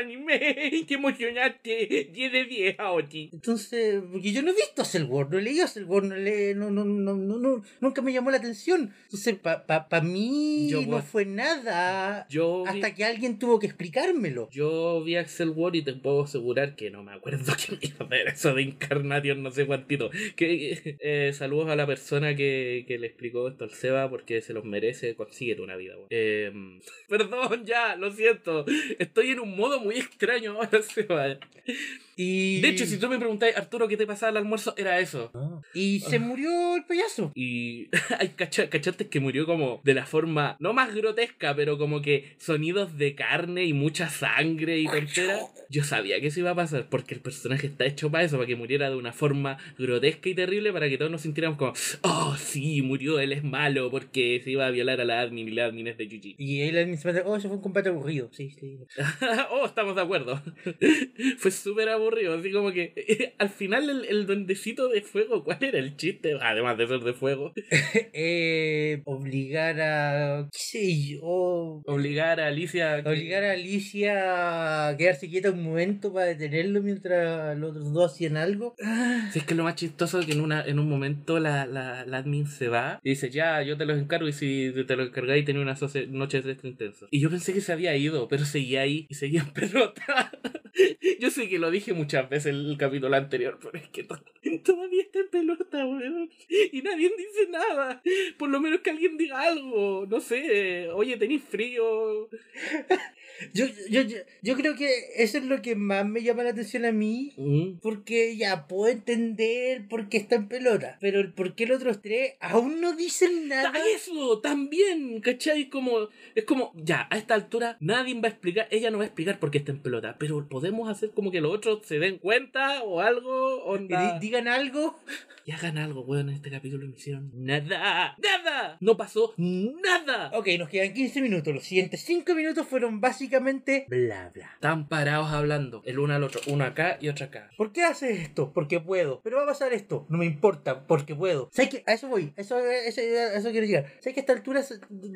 anime. 0.81 0.87
¡Qué 0.87 0.95
emocionante! 0.95 2.09
10 2.13 2.33
de 2.33 2.45
10, 2.45 2.81
Aochi. 2.81 3.31
Entonces, 3.33 4.03
porque 4.11 4.33
yo 4.33 4.43
no 4.43 4.51
he 4.51 4.55
visto 4.55 4.85
Cell 4.85 5.05
World, 5.05 5.33
no 5.33 5.39
he 5.39 5.43
leído 5.43 5.67
World, 5.87 6.09
no, 6.11 6.17
le- 6.17 6.55
no, 6.55 6.71
no, 6.71 6.85
no, 6.85 7.15
no, 7.15 7.63
nunca 7.81 8.03
me 8.03 8.13
llamó 8.13 8.31
la 8.31 8.39
atención. 8.39 8.93
Entonces, 9.05 9.37
para 9.37 9.67
pa, 9.67 9.89
pa 9.89 10.01
mí 10.01 10.69
Yo 10.71 10.83
no 10.83 11.03
fue 11.03 11.25
nada 11.25 12.27
Yo 12.29 12.65
vi, 12.65 12.69
hasta 12.71 12.95
que 12.95 13.05
alguien 13.05 13.39
tuvo 13.39 13.59
que 13.59 13.67
explicármelo. 13.67 14.49
yo 14.51 15.03
vi 15.05 15.17
Axel 15.17 15.51
Ward 15.51 15.75
y 15.75 15.83
te 15.83 15.93
puedo 15.95 16.25
asegurar 16.25 16.77
que 16.77 16.91
no 16.91 17.03
me 17.03 17.13
acuerdo 17.13 17.53
qué 17.69 17.77
mierda 17.77 18.17
era 18.17 18.33
eso 18.33 18.55
de 18.55 18.63
Incarnation, 18.63 19.43
no 19.43 19.51
sé 19.51 19.67
cuántito. 19.67 20.11
Que, 20.37 20.97
eh, 21.01 21.33
saludos 21.35 21.69
a 21.71 21.77
la 21.77 21.87
persona 21.87 22.35
que, 22.35 22.85
que 22.87 22.99
le 22.99 23.07
explicó 23.09 23.49
esto 23.49 23.65
al 23.65 23.71
Seba 23.71 24.09
porque 24.09 24.41
se 24.43 24.53
los 24.53 24.65
merece. 24.65 25.15
Consíguete 25.15 25.61
una 25.63 25.77
vida. 25.77 25.95
Eh, 26.11 26.53
perdón, 27.09 27.65
ya, 27.65 27.97
lo 27.97 28.11
siento. 28.13 28.65
Estoy 28.99 29.31
en 29.31 29.41
un 29.41 29.57
modo 29.57 29.81
muy 29.81 29.97
extraño 29.97 30.53
ahora, 30.53 30.70
Y... 32.23 32.61
De 32.61 32.69
hecho, 32.69 32.85
si 32.85 32.99
tú 32.99 33.09
me 33.09 33.19
preguntáis, 33.19 33.57
Arturo, 33.57 33.89
¿qué 33.89 33.97
te 33.97 34.07
pasaba 34.07 34.29
al 34.29 34.37
almuerzo? 34.37 34.75
Era 34.77 35.01
eso. 35.01 35.31
Ah. 35.33 35.63
Y 35.73 36.01
se 36.01 36.19
murió 36.19 36.77
el 36.77 36.85
payaso. 36.85 37.33
Y 37.35 37.89
hay 38.19 38.29
cacha- 38.31 38.69
cachates 38.69 39.09
que 39.09 39.21
murió 39.21 39.47
como 39.47 39.81
de 39.85 39.95
la 39.95 40.05
forma, 40.05 40.57
no 40.61 40.75
más 40.75 40.95
grotesca, 40.95 41.55
pero 41.57 41.79
como 41.79 42.03
que 42.03 42.35
sonidos 42.37 42.99
de 42.99 43.15
carne 43.15 43.65
y 43.65 43.73
mucha 43.73 44.11
sangre 44.11 44.81
y 44.81 44.87
tontera. 44.87 45.39
Yo 45.71 45.83
sabía 45.83 46.21
que 46.21 46.27
eso 46.27 46.41
iba 46.41 46.51
a 46.51 46.55
pasar 46.55 46.89
porque 46.91 47.15
el 47.15 47.21
personaje 47.21 47.69
está 47.69 47.87
hecho 47.87 48.11
para 48.11 48.25
eso, 48.25 48.37
para 48.37 48.47
que 48.47 48.57
muriera 48.57 48.91
de 48.91 48.97
una 48.97 49.15
forma 49.15 49.57
grotesca 49.79 50.29
y 50.29 50.35
terrible, 50.35 50.75
para 50.75 50.91
que 50.91 50.99
todos 50.99 51.11
nos 51.11 51.23
sintiéramos 51.23 51.59
como, 51.59 51.73
oh, 52.03 52.37
sí, 52.37 52.83
murió, 52.83 53.19
él 53.19 53.33
es 53.33 53.45
malo 53.45 53.91
porque 53.91 54.43
se 54.45 54.51
iba 54.51 54.67
a 54.67 54.71
violar 54.71 55.01
a 55.01 55.07
la 55.07 55.21
admin 55.21 55.49
y 55.49 55.53
la 55.53 55.67
admin 55.67 55.87
es 55.87 55.97
de 55.97 56.07
Yuji. 56.07 56.35
Y 56.37 56.61
ahí 56.61 56.71
la 56.71 56.81
administración, 56.81 57.25
oh, 57.27 57.37
eso 57.37 57.49
fue 57.49 57.57
un 57.57 57.63
combate 57.63 57.89
aburrido. 57.89 58.29
Sí, 58.33 58.51
sí. 58.51 58.79
oh, 59.51 59.65
estamos 59.65 59.95
de 59.95 60.03
acuerdo. 60.03 60.43
Fue 61.39 61.51
súper 61.51 61.89
aburrido, 61.89 62.35
así 62.39 62.51
como 62.53 62.73
que 62.73 63.35
al 63.39 63.49
final 63.51 63.89
el, 63.91 64.05
el 64.07 64.27
duendecito 64.27 64.89
de 64.89 65.03
fuego, 65.03 65.45
¿cuál 65.45 65.59
era 65.63 65.79
el 65.79 65.97
chiste? 65.97 66.37
Además 66.41 66.77
de 66.79 66.87
ser 66.87 67.01
de 67.01 67.13
fuego. 67.15 67.53
eh, 68.13 69.03
obligar 69.05 69.81
a. 69.81 70.49
¿Qué 70.53 70.59
sé 70.59 71.09
yo? 71.09 71.83
Obligar 71.87 72.41
a 72.41 72.47
Alicia 72.49 72.95
a 72.95 73.03
que- 73.03 73.09
Obligar 73.09 73.45
a 73.45 73.53
Alicia 73.53 74.89
a 74.89 74.97
quedarse 74.97 75.29
quieta 75.29 75.51
un 75.51 75.63
momento 75.63 76.13
para 76.13 76.27
detenerlo 76.27 76.83
mientras 76.83 77.57
los 77.59 77.71
otros 77.71 77.93
dos 77.93 78.13
hacían 78.13 78.37
algo. 78.37 78.75
Ah, 78.83 79.29
Si 79.33 79.39
es 79.41 79.45
que 79.45 79.55
lo 79.55 79.65
más 79.65 79.75
chistoso 79.77 80.21
es 80.21 80.27
que 80.27 80.33
en, 80.33 80.41
una, 80.41 80.65
en 80.65 80.79
un 80.79 80.89
momento 80.89 81.39
la, 81.41 81.67
la, 81.67 82.05
la 82.07 82.19
admin 82.19 82.47
se 82.47 82.69
va 82.69 83.01
y 83.03 83.11
dice, 83.11 83.31
ya, 83.31 83.63
yo 83.63 83.77
te 83.77 83.85
los 83.87 83.99
encargo 83.99 84.29
y 84.29 84.33
si 84.33 84.73
te 84.87 84.97
los 84.97 85.09
encargáis 85.09 85.45
tenés 85.45 85.63
una 85.63 85.77
noche 86.09 86.43
de 86.43 86.53
esto 86.53 86.67
intenso. 86.67 87.07
Y 87.11 87.21
yo 87.21 87.31
pensé 87.31 87.53
que 87.53 87.61
se 87.61 87.73
había 87.73 87.97
ido, 87.97 88.29
pero 88.29 88.45
seguía 88.45 88.83
ahí 88.83 89.07
y 89.09 89.15
seguía 89.15 89.41
en 89.43 89.53
pelota. 89.53 90.31
yo 91.21 91.31
sé 91.31 91.49
que 91.49 91.59
lo 91.59 91.71
dije 91.71 91.93
muchas 91.93 92.29
veces 92.29 92.47
en 92.55 92.61
el 92.67 92.77
capítulo 92.79 93.15
anterior, 93.17 93.59
pero 93.63 93.79
es 93.79 93.89
que 93.89 94.05
to- 94.05 94.23
todavía 94.65 95.03
está 95.03 95.21
en 95.21 95.29
pelota, 95.29 95.87
weón. 95.87 96.31
Y 96.73 96.83
nadie 96.83 97.11
dice 97.17 97.49
nada. 97.51 98.03
Por 98.39 98.51
lo 98.51 98.61
menos 98.61 98.81
que 98.81 98.91
alguien 98.91 99.17
diga 99.17 99.41
algo. 99.41 100.07
No 100.09 100.21
sé, 100.21 100.89
oye, 100.91 101.17
tenéis 101.17 101.43
frío. 101.45 102.29
Yo, 103.55 103.67
yo, 103.89 104.03
yo, 104.03 104.19
yo 104.43 104.57
creo 104.57 104.77
que 104.77 104.89
eso 105.17 105.39
es 105.39 105.45
lo 105.45 105.63
que 105.63 105.75
más 105.75 106.07
me 106.07 106.23
llama 106.23 106.43
la 106.43 106.51
atención 106.51 106.85
a 106.85 106.93
mí. 106.93 107.33
Mm. 107.37 107.79
Porque 107.81 108.37
ya 108.37 108.67
puedo 108.69 108.93
entender 108.93 109.89
por 109.89 110.09
qué 110.09 110.19
está 110.19 110.37
en 110.37 110.49
pelota. 110.49 110.99
Pero 111.01 111.21
el 111.21 111.33
por 111.33 111.55
qué 111.55 111.67
los 111.67 111.79
otros 111.79 112.03
tres 112.03 112.35
aún 112.41 112.81
no 112.81 112.95
dicen 112.95 113.49
nada. 113.49 113.73
Eso, 113.95 114.41
también, 114.41 115.21
¿cachai? 115.21 115.69
Como, 115.69 116.09
es 116.35 116.45
como, 116.45 116.73
ya, 116.77 117.07
a 117.11 117.17
esta 117.19 117.35
altura 117.35 117.77
nadie 117.81 118.15
va 118.21 118.29
a 118.29 118.31
explicar, 118.31 118.69
ella 118.71 118.91
no 118.91 118.99
va 118.99 119.05
a 119.05 119.07
explicar 119.07 119.39
por 119.39 119.51
qué 119.51 119.59
está 119.59 119.73
en 119.73 119.81
pelota, 119.81 120.17
pero 120.19 120.49
podemos 120.49 120.89
hacer 120.89 121.11
como 121.11 121.31
que 121.31 121.41
los 121.41 121.55
otros 121.55 121.81
se 121.87 121.99
den 121.99 122.19
cuenta 122.19 122.83
o 122.83 123.01
algo, 123.01 123.65
onda. 123.65 124.15
di- 124.19 124.27
digan 124.27 124.49
algo. 124.49 124.99
Y 125.47 125.53
hagan 125.53 125.79
algo, 125.79 126.03
weón, 126.03 126.29
en 126.29 126.35
este 126.37 126.51
capítulo 126.51 126.87
no 126.87 126.95
hicieron 126.95 127.33
nada, 127.35 128.15
nada, 128.23 128.77
no 128.79 128.97
pasó 128.99 129.33
nada. 129.39 130.31
Ok, 130.35 130.49
nos 130.59 130.69
quedan 130.69 130.93
15 130.93 131.23
minutos. 131.23 131.53
Los 131.53 131.65
siguientes 131.65 132.03
5 132.03 132.35
minutos 132.35 132.69
fueron 132.69 133.01
básicamente 133.01 133.30
bla 133.39 134.31
bla. 134.35 134.51
Están 134.55 134.89
parados 134.89 135.29
hablando, 135.31 135.83
el 135.85 135.99
uno 135.99 136.15
al 136.15 136.23
otro, 136.25 136.41
uno 136.49 136.65
acá 136.65 136.99
y 137.01 137.09
otro 137.09 137.27
acá. 137.27 137.51
¿Por 137.57 137.73
qué 137.73 137.83
haces 137.85 138.19
esto? 138.21 138.53
Porque 138.53 138.81
puedo. 138.81 139.21
Pero 139.23 139.37
va 139.37 139.45
a 139.45 139.47
pasar 139.47 139.73
esto. 139.73 140.07
No 140.09 140.19
me 140.19 140.27
importa, 140.27 140.87
porque 140.87 141.15
puedo. 141.15 141.49
¿Sabes 141.53 141.71
qué? 141.71 141.83
A 141.87 141.93
eso 141.95 142.09
voy. 142.09 142.33
Eso, 142.37 142.59
eso, 142.59 143.01
eso 143.01 143.51
quiero 143.51 143.67
llegar. 143.67 143.85
¿Sabes 144.01 144.15
que 144.15 144.21
a 144.21 144.23
esta 144.23 144.33
altura, 144.33 144.63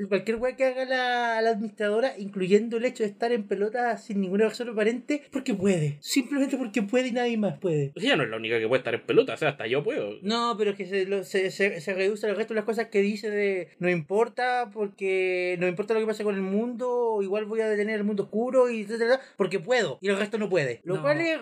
cualquier 0.08 0.36
weá 0.36 0.56
que 0.56 0.64
haga 0.64 0.84
la, 0.84 1.40
la 1.42 1.50
administradora, 1.50 2.14
incluyendo 2.18 2.76
el 2.76 2.84
hecho 2.84 3.02
de 3.02 3.08
estar 3.10 3.32
en 3.32 3.44
pelota 3.46 3.96
sin 3.98 4.20
ninguna 4.20 4.44
razón 4.48 4.68
aparente, 4.68 5.22
porque 5.32 5.54
puede. 5.54 5.98
Simplemente 6.00 6.56
porque 6.56 6.82
puede 6.82 7.08
y 7.08 7.12
nadie 7.12 7.36
más 7.36 7.58
puede. 7.58 7.92
Ella 7.96 8.16
no 8.16 8.22
es 8.24 8.30
la 8.30 8.36
única 8.36 8.58
que 8.58 8.68
puede 8.68 8.78
estar 8.80 8.94
en 8.94 9.02
pelota, 9.02 9.34
o 9.34 9.36
sea, 9.36 9.50
hasta 9.50 9.66
yo 9.66 9.82
puedo. 9.82 10.18
No, 10.22 10.54
pero 10.58 10.70
es 10.72 10.76
que 10.76 10.86
se, 10.86 11.06
lo- 11.06 11.24
se, 11.24 11.50
se, 11.50 11.80
se 11.80 11.94
reduce 11.94 12.26
al 12.26 12.36
resto 12.36 12.54
de 12.54 12.56
las 12.60 12.64
cosas 12.64 12.88
que 12.88 13.00
dice 13.02 13.30
de 13.30 13.68
no 13.78 13.88
importa 13.90 14.70
porque 14.72 15.56
no 15.58 15.66
importa 15.68 15.94
lo 15.94 16.00
que 16.00 16.06
pase 16.06 16.24
con 16.24 16.34
el 16.34 16.42
mundo, 16.42 17.18
igual 17.22 17.44
voy 17.46 17.60
a 17.60 17.68
detener 17.68 18.03
el 18.04 18.06
mundo 18.08 18.24
oscuro 18.24 18.70
y 18.70 18.82
etcétera, 18.82 19.20
porque 19.36 19.58
puedo 19.60 19.98
y 20.00 20.08
el 20.08 20.16
resto 20.18 20.38
no 20.38 20.48
puede. 20.48 20.80
Lo 20.84 20.96
No. 20.96 21.02
cual 21.02 21.20
es, 21.20 21.38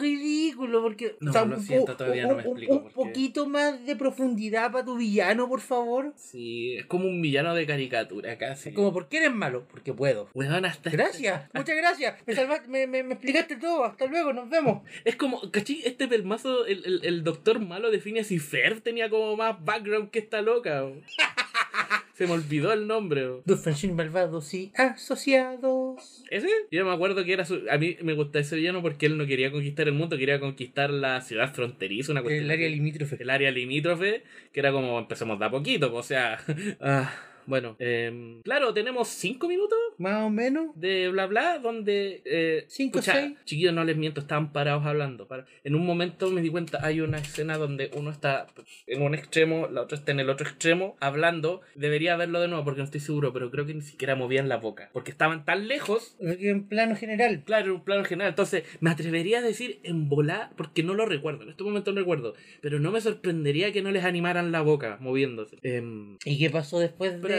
ridículo 0.00 0.82
porque 0.82 1.16
No, 1.20 1.32
lo 1.32 1.56
un 1.56 1.62
siento, 1.62 1.86
po- 1.92 1.96
todavía 1.96 2.24
un- 2.26 2.28
no 2.30 2.36
me 2.36 2.42
un- 2.42 2.48
explico 2.48 2.74
Un, 2.74 2.84
qué. 2.88 2.94
poquito 2.94 3.46
más 3.46 3.84
de 3.84 3.96
profundidad 3.96 4.70
para 4.72 4.84
tu 4.84 4.96
villano, 4.96 5.48
por 5.48 5.60
favor. 5.60 6.12
Sí, 6.16 6.76
es 6.76 6.86
como 6.86 7.06
un 7.06 7.20
villano 7.22 7.54
de 7.54 7.66
caricatura 7.66 8.36
casi. 8.38 8.72
Como, 8.72 8.92
¿por 8.92 9.08
qué 9.08 9.18
eres 9.18 9.32
malo? 9.34 9.66
Porque 9.70 9.92
puedo. 9.92 10.28
Weón, 10.34 10.64
hasta 10.64 10.90
Gracias, 10.90 11.50
muchas 11.54 11.76
gracias. 11.76 12.14
Me, 12.26 12.34
salvaste- 12.34 12.68
me, 12.68 12.86
me, 12.86 13.02
me 13.02 13.14
explicaste 13.14 13.56
todo. 13.56 13.84
Hasta 13.84 14.06
luego, 14.06 14.32
nos 14.32 14.48
vemos. 14.48 14.82
Es 15.04 15.16
como, 15.16 15.40
¿cachai? 15.50 15.82
Este 15.84 16.06
pelmazo, 16.08 16.66
el, 16.66 16.84
el, 16.84 17.00
el 17.04 17.24
doctor 17.24 17.60
malo 17.60 17.90
de 17.90 18.00
Phineas 18.00 18.30
y 18.30 18.38
Ferb 18.38 18.80
tenía 18.82 19.08
como 19.10 19.36
más 19.36 19.62
background 19.64 20.10
que 20.10 20.18
esta 20.18 20.42
loca. 20.42 20.84
Se 22.18 22.26
me 22.26 22.32
olvidó 22.32 22.72
el 22.72 22.86
nombre. 22.86 23.26
Dos 23.44 23.60
Francine 23.60 23.92
malvados 23.92 24.54
y 24.54 24.72
asociados. 24.76 26.24
¿Ese? 26.30 26.48
Yo 26.70 26.84
me 26.84 26.92
acuerdo 26.92 27.24
que 27.24 27.32
era 27.32 27.44
su... 27.44 27.62
A 27.68 27.76
mí 27.76 27.96
me 28.02 28.12
gustaba 28.14 28.40
ese 28.40 28.54
villano 28.54 28.82
porque 28.82 29.06
él 29.06 29.18
no 29.18 29.26
quería 29.26 29.50
conquistar 29.50 29.88
el 29.88 29.94
mundo, 29.94 30.16
quería 30.16 30.38
conquistar 30.38 30.90
la 30.90 31.20
ciudad 31.22 31.52
fronteriza, 31.52 32.12
una 32.12 32.22
cuestión 32.22 32.44
El 32.44 32.50
área 32.52 32.68
limítrofe. 32.68 33.16
el 33.20 33.30
área 33.30 33.50
limítrofe, 33.50 34.22
que 34.52 34.60
era 34.60 34.70
como 34.70 34.98
empecemos 34.98 35.40
de 35.40 35.44
a 35.44 35.50
poquito, 35.50 35.90
pues, 35.90 36.06
o 36.06 36.08
sea... 36.08 36.38
ah, 36.80 37.12
bueno, 37.46 37.76
em, 37.78 38.42
claro, 38.42 38.72
tenemos 38.74 39.08
cinco 39.08 39.48
minutos 39.48 39.78
Más 39.98 40.22
o 40.24 40.30
menos. 40.30 40.68
de 40.74 41.08
bla 41.10 41.26
bla, 41.26 41.58
donde... 41.58 42.22
Eh, 42.24 42.64
Cinco, 42.68 42.98
pucha, 42.98 43.12
seis. 43.12 43.34
Chiquillos, 43.44 43.72
no 43.74 43.84
les 43.84 43.96
miento, 43.96 44.20
estaban 44.20 44.52
parados 44.52 44.84
hablando. 44.86 45.26
Para- 45.28 45.46
En 45.64 45.74
un 45.74 45.84
momento 45.86 46.30
me 46.30 46.40
di 46.42 46.48
cuenta, 46.50 46.78
hay 46.82 47.00
una 47.00 47.18
escena 47.18 47.56
donde 47.56 47.90
uno 47.94 48.10
está 48.10 48.46
en 48.86 49.02
un 49.02 49.14
extremo, 49.14 49.68
la 49.68 49.82
otra 49.82 49.96
está 49.98 50.12
en 50.12 50.20
el 50.20 50.30
otro 50.30 50.46
extremo, 50.46 50.96
hablando. 51.00 51.60
Debería 51.74 52.16
verlo 52.16 52.40
de 52.40 52.48
nuevo 52.48 52.64
porque 52.64 52.78
no 52.78 52.84
estoy 52.84 53.00
seguro, 53.00 53.32
pero 53.32 53.50
creo 53.50 53.66
que 53.66 53.74
ni 53.74 53.82
siquiera 53.82 54.14
movían 54.16 54.48
la 54.48 54.56
boca. 54.56 54.90
Porque 54.92 55.10
estaban 55.10 55.44
tan 55.44 55.68
lejos 55.68 56.16
En 56.20 56.64
plano 56.68 56.96
general. 56.96 57.42
Claro, 57.44 57.66
en 57.66 57.72
un 57.72 57.84
plano 57.84 58.04
general. 58.04 58.30
Entonces, 58.30 58.64
me 58.80 58.90
atrevería 58.90 59.38
a 59.38 59.42
decir 59.42 59.80
en 59.82 60.08
volar, 60.08 60.50
porque 60.56 60.82
no 60.82 60.94
lo 60.94 61.06
recuerdo, 61.06 61.42
en 61.44 61.50
este 61.50 61.64
momento 61.64 61.92
no 61.92 62.00
recuerdo, 62.00 62.34
pero 62.60 62.78
no 62.80 62.90
me 62.90 63.00
sorprendería 63.00 63.72
que 63.72 63.82
no 63.82 63.90
les 63.90 64.04
animaran 64.04 64.52
la 64.52 64.62
boca 64.62 64.98
moviéndose. 65.00 65.56
Em, 65.62 66.16
¿Y 66.24 66.38
qué 66.38 66.50
pasó 66.50 66.78
después 66.78 67.12
de.? 67.12 67.33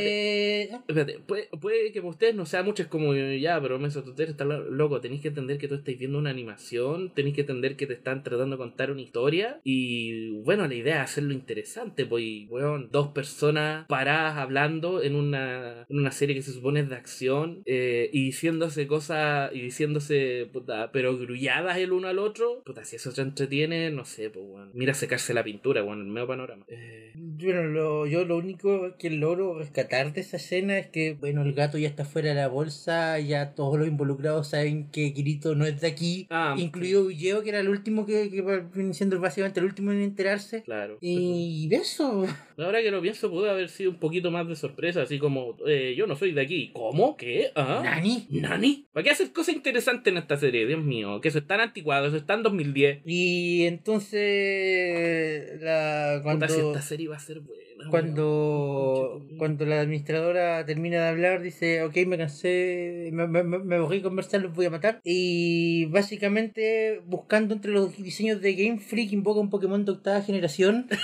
Ah, 0.74 0.84
espérate, 0.88 1.20
puede, 1.26 1.48
puede 1.60 1.92
que 1.92 2.02
para 2.02 2.10
ustedes 2.12 2.36
no 2.36 2.46
sea 2.46 2.64
mucho, 2.64 2.84
es 2.84 2.90
como 2.90 3.14
ya, 3.16 3.60
pero 3.62 3.80
me 3.80 3.88
ustedes 3.88 4.30
está 4.32 4.44
loco, 4.46 5.02
tenéis 5.02 5.22
que 5.22 5.30
entender 5.30 5.58
que 5.58 5.68
tú 5.68 5.76
estáis 5.76 5.98
viendo 6.00 6.18
una 6.18 6.30
animación, 6.30 7.14
tenéis 7.14 7.36
que 7.36 7.42
entender 7.42 7.76
que 7.76 7.88
te 7.88 7.94
están 7.94 8.24
tratando 8.24 8.56
de 8.56 8.62
contar 8.62 8.92
una 8.92 9.02
historia, 9.02 9.60
y 9.64 10.32
bueno, 10.42 10.68
la 10.68 10.76
idea 10.76 10.96
es 11.04 11.12
hacerlo 11.12 11.34
interesante, 11.34 12.06
pues, 12.06 12.24
weón, 12.50 12.90
dos 12.92 13.10
personas 13.10 13.86
paradas 13.88 14.38
hablando 14.38 15.02
en 15.02 15.16
una, 15.16 15.86
en 15.90 15.98
una 16.00 16.12
serie 16.12 16.36
que 16.36 16.42
se 16.42 16.52
supone 16.52 16.82
es 16.82 16.90
de 16.90 16.96
acción, 16.96 17.62
eh, 17.66 18.10
y 18.14 18.26
diciéndose 18.26 18.88
cosas, 18.88 19.52
y 19.54 19.62
diciéndose, 19.62 20.48
puta, 20.52 20.92
pero 20.92 21.18
grulladas 21.18 21.78
el 21.78 21.92
uno 21.92 22.08
al 22.08 22.20
otro, 22.20 22.62
puta, 22.66 22.84
si 22.84 22.96
eso 22.96 23.12
te 23.14 23.22
entretiene, 23.22 23.92
no 23.92 24.06
sé, 24.06 24.30
pues, 24.30 24.46
weón, 24.48 24.72
mira 24.74 24.94
secarse 24.94 25.34
la 25.34 25.44
pintura, 25.44 25.84
weón, 25.84 26.02
el 26.02 26.08
medio 26.08 26.28
panorama. 26.28 26.66
Eh, 26.68 27.12
Bueno, 27.16 27.64
lo- 27.64 28.08
yo 28.08 28.26
lo 28.26 28.38
único 28.38 28.96
que 28.98 29.10
logro 29.10 29.58
rescatar 29.60 29.85
de 29.90 30.22
esa 30.22 30.38
escena 30.38 30.78
es 30.78 30.88
que, 30.88 31.14
bueno, 31.14 31.42
el 31.44 31.54
gato 31.54 31.78
ya 31.78 31.88
está 31.88 32.06
fuera 32.06 32.30
de 32.30 32.36
la 32.36 32.48
bolsa, 32.48 33.20
ya 33.20 33.54
todos 33.56 33.78
los 33.80 33.88
involucrados 33.88 34.50
saben 34.50 34.90
que 34.92 35.14
Kirito 35.14 35.56
no 35.56 35.66
es 35.66 35.80
de 35.82 35.88
aquí, 35.88 36.28
Ah, 36.30 36.56
incluido 36.58 37.06
Villeo, 37.08 37.44
que 37.44 37.50
era 37.50 37.60
el 37.60 37.70
último 37.70 38.06
que, 38.06 38.30
que 38.30 38.42
viene 38.74 38.94
siendo 38.94 39.20
básicamente 39.20 39.60
el 39.60 39.66
último 39.66 39.92
en 39.92 40.02
enterarse. 40.02 40.64
claro. 40.64 40.98
Y 41.02 41.70
eso, 41.74 42.26
Ahora 42.58 42.82
que 42.82 42.90
lo 42.92 43.02
pienso, 43.02 43.30
pudo 43.30 43.50
haber 43.50 43.70
sido 43.70 43.92
un 43.92 43.98
poquito 43.98 44.32
más 44.32 44.48
de 44.48 44.56
sorpresa, 44.56 45.02
así 45.02 45.20
como, 45.20 45.58
eh, 45.68 45.94
yo 45.98 46.08
no 46.08 46.16
soy 46.16 46.32
de 46.32 46.42
aquí. 46.42 46.72
¿Cómo? 46.74 47.18
¿Qué? 47.18 47.52
¿Ah? 47.56 47.82
Nani. 47.84 48.28
¿Nani? 48.30 48.88
¿Para 48.94 49.04
qué 49.04 49.10
hacer 49.12 49.32
cosas 49.34 49.56
interesantes 49.56 50.12
en 50.12 50.18
esta 50.18 50.38
serie? 50.38 50.66
Dios 50.66 50.82
mío, 50.84 51.20
que 51.22 51.28
eso 51.28 51.40
es 51.40 51.48
tan 51.48 51.60
anticuado, 51.60 52.08
eso 52.08 52.18
está 52.18 52.34
en 52.36 52.44
2010. 52.44 53.02
Y 53.06 53.66
entonces, 53.66 55.62
la, 55.62 56.20
cuando, 56.24 56.46
Puta, 56.48 56.60
si 56.60 56.66
esta 56.66 56.82
serie 56.82 57.08
va 57.08 57.18
a 57.18 57.20
ser 57.20 57.40
buena. 57.42 57.75
Cuando, 57.90 59.22
weón. 59.26 59.38
cuando 59.38 59.66
la 59.66 59.82
administradora 59.82 60.66
termina 60.66 61.02
de 61.02 61.08
hablar, 61.08 61.42
dice, 61.42 61.84
ok, 61.84 61.96
me 62.08 62.18
cansé, 62.18 63.10
me, 63.12 63.28
me, 63.28 63.44
me 63.44 63.76
aburrí 63.76 63.98
de 63.98 64.04
conversar, 64.04 64.42
los 64.42 64.54
voy 64.54 64.66
a 64.66 64.70
matar. 64.70 65.02
Y 65.04 65.86
básicamente, 65.86 67.02
buscando 67.06 67.54
entre 67.54 67.72
los 67.72 67.96
diseños 67.98 68.42
de 68.42 68.56
Game 68.56 68.80
Freak, 68.80 69.12
invoca 69.12 69.40
un 69.40 69.50
Pokémon 69.50 69.86
de 69.86 69.92
octava 69.92 70.22
generación. 70.22 70.88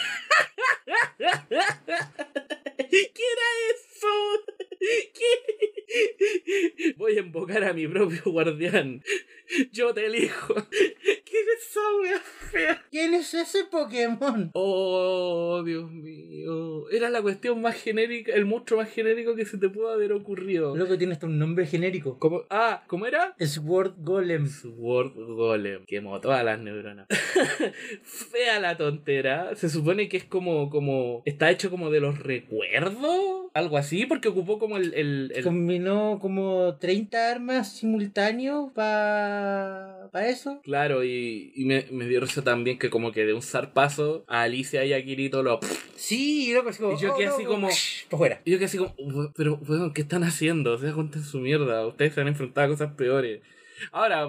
¿Qué 2.91 3.23
era 3.33 3.47
eso? 3.73 4.07
¿Qué? 5.13 6.93
Voy 6.97 7.17
a 7.17 7.19
invocar 7.19 7.63
a 7.63 7.73
mi 7.73 7.88
propio 7.88 8.21
guardián. 8.25 9.03
Yo 9.71 9.93
te 9.93 10.05
elijo. 10.05 10.55
¿Qué 11.41 11.53
es 11.53 11.69
esa 11.69 11.79
wea 12.01 12.19
fea? 12.19 12.86
¿Quién 12.91 13.13
es 13.13 13.33
ese 13.33 13.63
Pokémon? 13.65 14.51
Oh, 14.53 15.63
Dios 15.65 15.89
mío. 15.91 16.89
Era 16.89 17.10
la 17.10 17.21
cuestión 17.21 17.62
más 17.62 17.75
genérica, 17.81 18.33
el 18.33 18.45
monstruo 18.45 18.79
más 18.79 18.89
genérico 18.89 19.36
que 19.36 19.45
se 19.45 19.57
te 19.57 19.69
pudo 19.69 19.89
haber 19.89 20.13
ocurrido. 20.13 20.75
Loco, 20.75 20.98
tiene 20.98 21.13
hasta 21.13 21.25
un 21.25 21.39
nombre 21.39 21.65
genérico. 21.65 22.19
¿Cómo? 22.19 22.43
Ah, 22.50 22.83
¿cómo 22.88 23.05
era? 23.05 23.36
Sword 23.39 23.93
Golem. 23.98 24.48
Sword 24.48 25.13
Golem. 25.15 25.86
Quemó 25.86 26.19
todas 26.19 26.43
las 26.45 26.60
neuronas. 26.60 27.07
Fea 28.03 28.60
la 28.60 28.77
tontera. 28.77 29.55
Se 29.55 29.69
supone 29.69 30.10
que 30.10 30.17
es 30.17 30.25
como, 30.25 30.69
como. 30.69 31.24
Está 31.25 31.50
hecho 31.50 31.71
como 31.71 31.89
de 31.89 32.01
los 32.01 32.19
recuerdos. 32.19 33.50
Algo 33.53 33.77
así, 33.77 34.05
porque 34.05 34.29
ocupó 34.29 34.60
como 34.60 34.77
el. 34.77 34.93
el, 34.93 35.31
el- 35.36 35.43
Combinó 35.43 36.20
como 36.22 36.75
30 36.79 37.31
armas 37.31 37.72
simultáneos 37.74 38.72
para 38.74 40.08
pa 40.12 40.27
eso. 40.27 40.62
Claro, 40.63 41.03
y, 41.03 41.51
y 41.55 41.65
me, 41.65 41.86
me 41.91 42.05
dio 42.08 42.22
risa 42.22 42.43
también 42.43 42.79
que 42.79 42.89
como 42.89 43.12
que 43.12 43.25
de 43.25 43.34
un 43.34 43.41
zarpazo 43.41 44.24
a 44.27 44.43
Alicia 44.43 44.86
y 44.86 44.93
a 44.93 45.03
Kirito 45.03 45.43
lo... 45.43 45.60
Sí, 45.96 46.53
loco, 46.53 46.70
así 46.70 46.79
como. 46.81 46.98
Y 46.98 47.01
yo 47.01 47.15
quedé 47.15 47.27
así 47.27 47.43
como- 47.43 47.70
fuera. 48.10 48.41
Y 48.46 48.51
yo 48.51 48.60
que 48.60 48.65
así 48.65 48.77
como, 48.77 48.93
"Ue- 48.98 49.31
pero 49.36 49.60
weón, 49.67 49.93
¿qué 49.93 50.01
están 50.01 50.24
haciendo? 50.24 50.77
Se 50.77 50.86
dan 50.88 51.24
su 51.24 51.39
mierda, 51.39 51.86
ustedes 51.88 52.13
se 52.13 52.22
han 52.22 52.27
enfrentado 52.29 52.67
a 52.67 52.70
cosas 52.70 52.93
peores. 52.93 53.41
Ahora, 53.91 54.23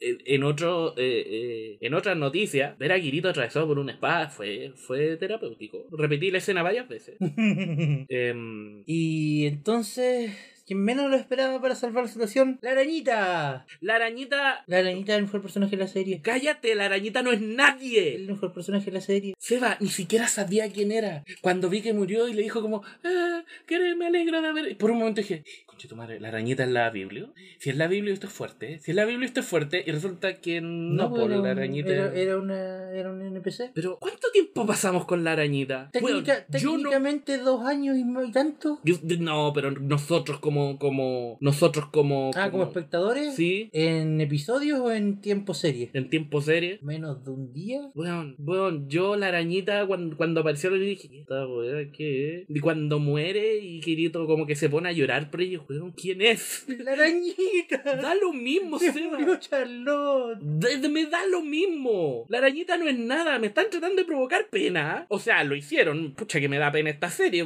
en 0.00 0.18
en 0.24 0.42
otro, 0.44 0.94
eh, 0.96 1.24
eh, 1.26 1.78
en 1.80 1.94
otras 1.94 2.16
noticias, 2.16 2.76
ver 2.78 2.92
a 2.92 3.00
Kirito 3.00 3.28
atravesado 3.28 3.66
por 3.66 3.78
una 3.78 3.92
espada 3.92 4.28
fue, 4.30 4.72
fue 4.76 5.16
terapéutico. 5.16 5.86
Repetí 5.92 6.30
la 6.30 6.38
escena 6.38 6.62
varias 6.62 6.88
veces. 6.88 7.16
Em, 8.08 8.82
y 8.86 9.46
entonces, 9.46 10.32
quien 10.66 10.82
menos 10.84 11.10
lo 11.10 11.16
esperaba 11.16 11.60
para 11.60 11.74
salvar 11.74 12.04
la 12.04 12.10
situación, 12.10 12.58
la 12.62 12.70
arañita. 12.72 13.66
la 13.80 13.96
arañita... 13.96 14.64
La 14.66 14.78
arañita 14.78 15.12
es 15.12 15.18
el 15.18 15.24
mejor 15.24 15.42
personaje 15.42 15.72
de 15.76 15.82
la 15.82 15.88
serie. 15.88 16.20
Cállate, 16.22 16.74
la 16.74 16.86
arañita 16.86 17.22
no 17.22 17.32
es 17.32 17.40
Es 17.40 17.46
nadie. 17.46 18.14
el 18.16 18.26
mejor 18.28 18.52
personaje 18.52 18.86
de 18.86 18.92
la 18.92 19.00
serie. 19.00 19.34
Seba, 19.38 19.76
ni 19.80 19.88
siquiera 19.88 20.28
sabía 20.28 20.70
quién 20.70 20.92
era. 20.92 21.24
Cuando 21.40 21.68
vi 21.68 21.82
que 21.82 21.92
murió 21.92 22.28
y 22.28 22.34
le 22.34 22.42
dijo 22.42 22.62
como, 22.62 22.82
ah, 23.04 23.29
que 23.66 23.94
me 23.94 24.06
alegra 24.06 24.40
de 24.40 24.48
haber... 24.48 24.70
Y 24.70 24.74
por 24.74 24.90
un 24.90 24.98
momento 24.98 25.20
dije, 25.20 25.44
conche 25.66 25.88
tu 25.88 25.96
madre, 25.96 26.20
la 26.20 26.28
arañita 26.28 26.64
es 26.64 26.70
la 26.70 26.90
Biblia. 26.90 27.28
Si 27.58 27.70
es 27.70 27.76
la 27.76 27.86
Biblia 27.86 28.12
esto 28.12 28.26
es 28.26 28.32
fuerte. 28.32 28.78
Si 28.80 28.90
es 28.92 28.94
la 28.96 29.04
Biblia 29.04 29.26
esto 29.26 29.40
es 29.40 29.46
fuerte. 29.46 29.82
Y 29.86 29.90
resulta 29.92 30.40
que 30.40 30.60
no, 30.60 31.10
por 31.10 31.30
era, 31.30 31.40
la 31.40 31.50
arañita... 31.50 31.90
era, 31.92 32.14
era 32.14 32.38
una, 32.38 32.90
era 32.92 33.10
un 33.12 33.22
NPC. 33.22 33.70
Pero, 33.74 33.98
¿cuánto 33.98 34.28
tiempo 34.32 34.66
pasamos 34.66 35.04
con 35.04 35.24
la 35.24 35.32
arañita? 35.32 35.90
Técnica- 35.92 36.00
Bueno, 36.02 36.20
no... 36.20 36.58
técnicamente 36.80 37.38
dos 37.38 37.64
años 37.64 37.96
y, 37.98 38.32
tanto. 38.32 38.80
yo- 38.84 38.96
no, 39.20 39.52
pero 39.54 39.70
nosotros 39.72 40.38
como... 40.40 40.78
como 40.78 41.38
nosotros 41.40 41.86
como... 41.90 42.30
Ah, 42.34 42.50
como 42.50 42.64
espectadores. 42.64 43.34
Sí, 43.34 43.70
¿En 43.72 44.20
episodios 44.20 44.80
o 44.80 44.92
en 44.92 45.20
tiempo 45.20 45.54
serie? 45.54 45.90
en 45.92 46.08
tiempo 46.10 46.40
serie. 46.40 46.78
Menos 46.82 47.24
de 47.24 47.30
un 47.30 47.52
día. 47.52 47.90
Bueno, 47.94 48.34
bueno, 48.38 48.84
yo 48.88 49.16
la 49.16 49.28
arañita 49.28 49.86
cuando, 49.86 50.16
cuando 50.16 50.40
apareció 50.40 50.70
le 50.70 50.78
dije, 50.84 51.08
¿qué 51.08 51.20
esta 51.20 51.46
weá 51.46 51.90
qué? 51.92 52.44
Y 52.48 52.60
cuando 52.60 52.98
muere 52.98 53.49
y 53.58 53.80
Kirito 53.80 54.26
como 54.26 54.46
que 54.46 54.56
se 54.56 54.68
pone 54.68 54.88
a 54.88 54.92
llorar 54.92 55.30
por 55.30 55.40
ellos. 55.40 55.62
Weón, 55.68 55.92
¿quién 55.92 56.22
es? 56.22 56.64
La 56.68 56.92
arañita. 56.92 57.82
Da 58.00 58.14
lo 58.14 58.32
mismo, 58.32 58.78
Se 58.78 58.92
Seba. 58.92 59.18
murió 59.18 59.36
Charlotte. 59.38 60.38
De- 60.40 60.76
de- 60.78 60.88
me 60.88 61.06
da 61.06 61.24
lo 61.26 61.42
mismo. 61.42 62.26
La 62.28 62.38
arañita 62.38 62.76
no 62.76 62.88
es 62.88 62.98
nada. 62.98 63.38
Me 63.38 63.48
están 63.48 63.66
tratando 63.70 63.96
de 63.96 64.04
provocar 64.04 64.48
pena. 64.48 65.06
O 65.08 65.18
sea, 65.18 65.42
lo 65.44 65.54
hicieron. 65.54 66.12
Pucha, 66.14 66.40
que 66.40 66.48
me 66.48 66.58
da 66.58 66.70
pena 66.72 66.90
esta 66.90 67.10
serie. 67.10 67.44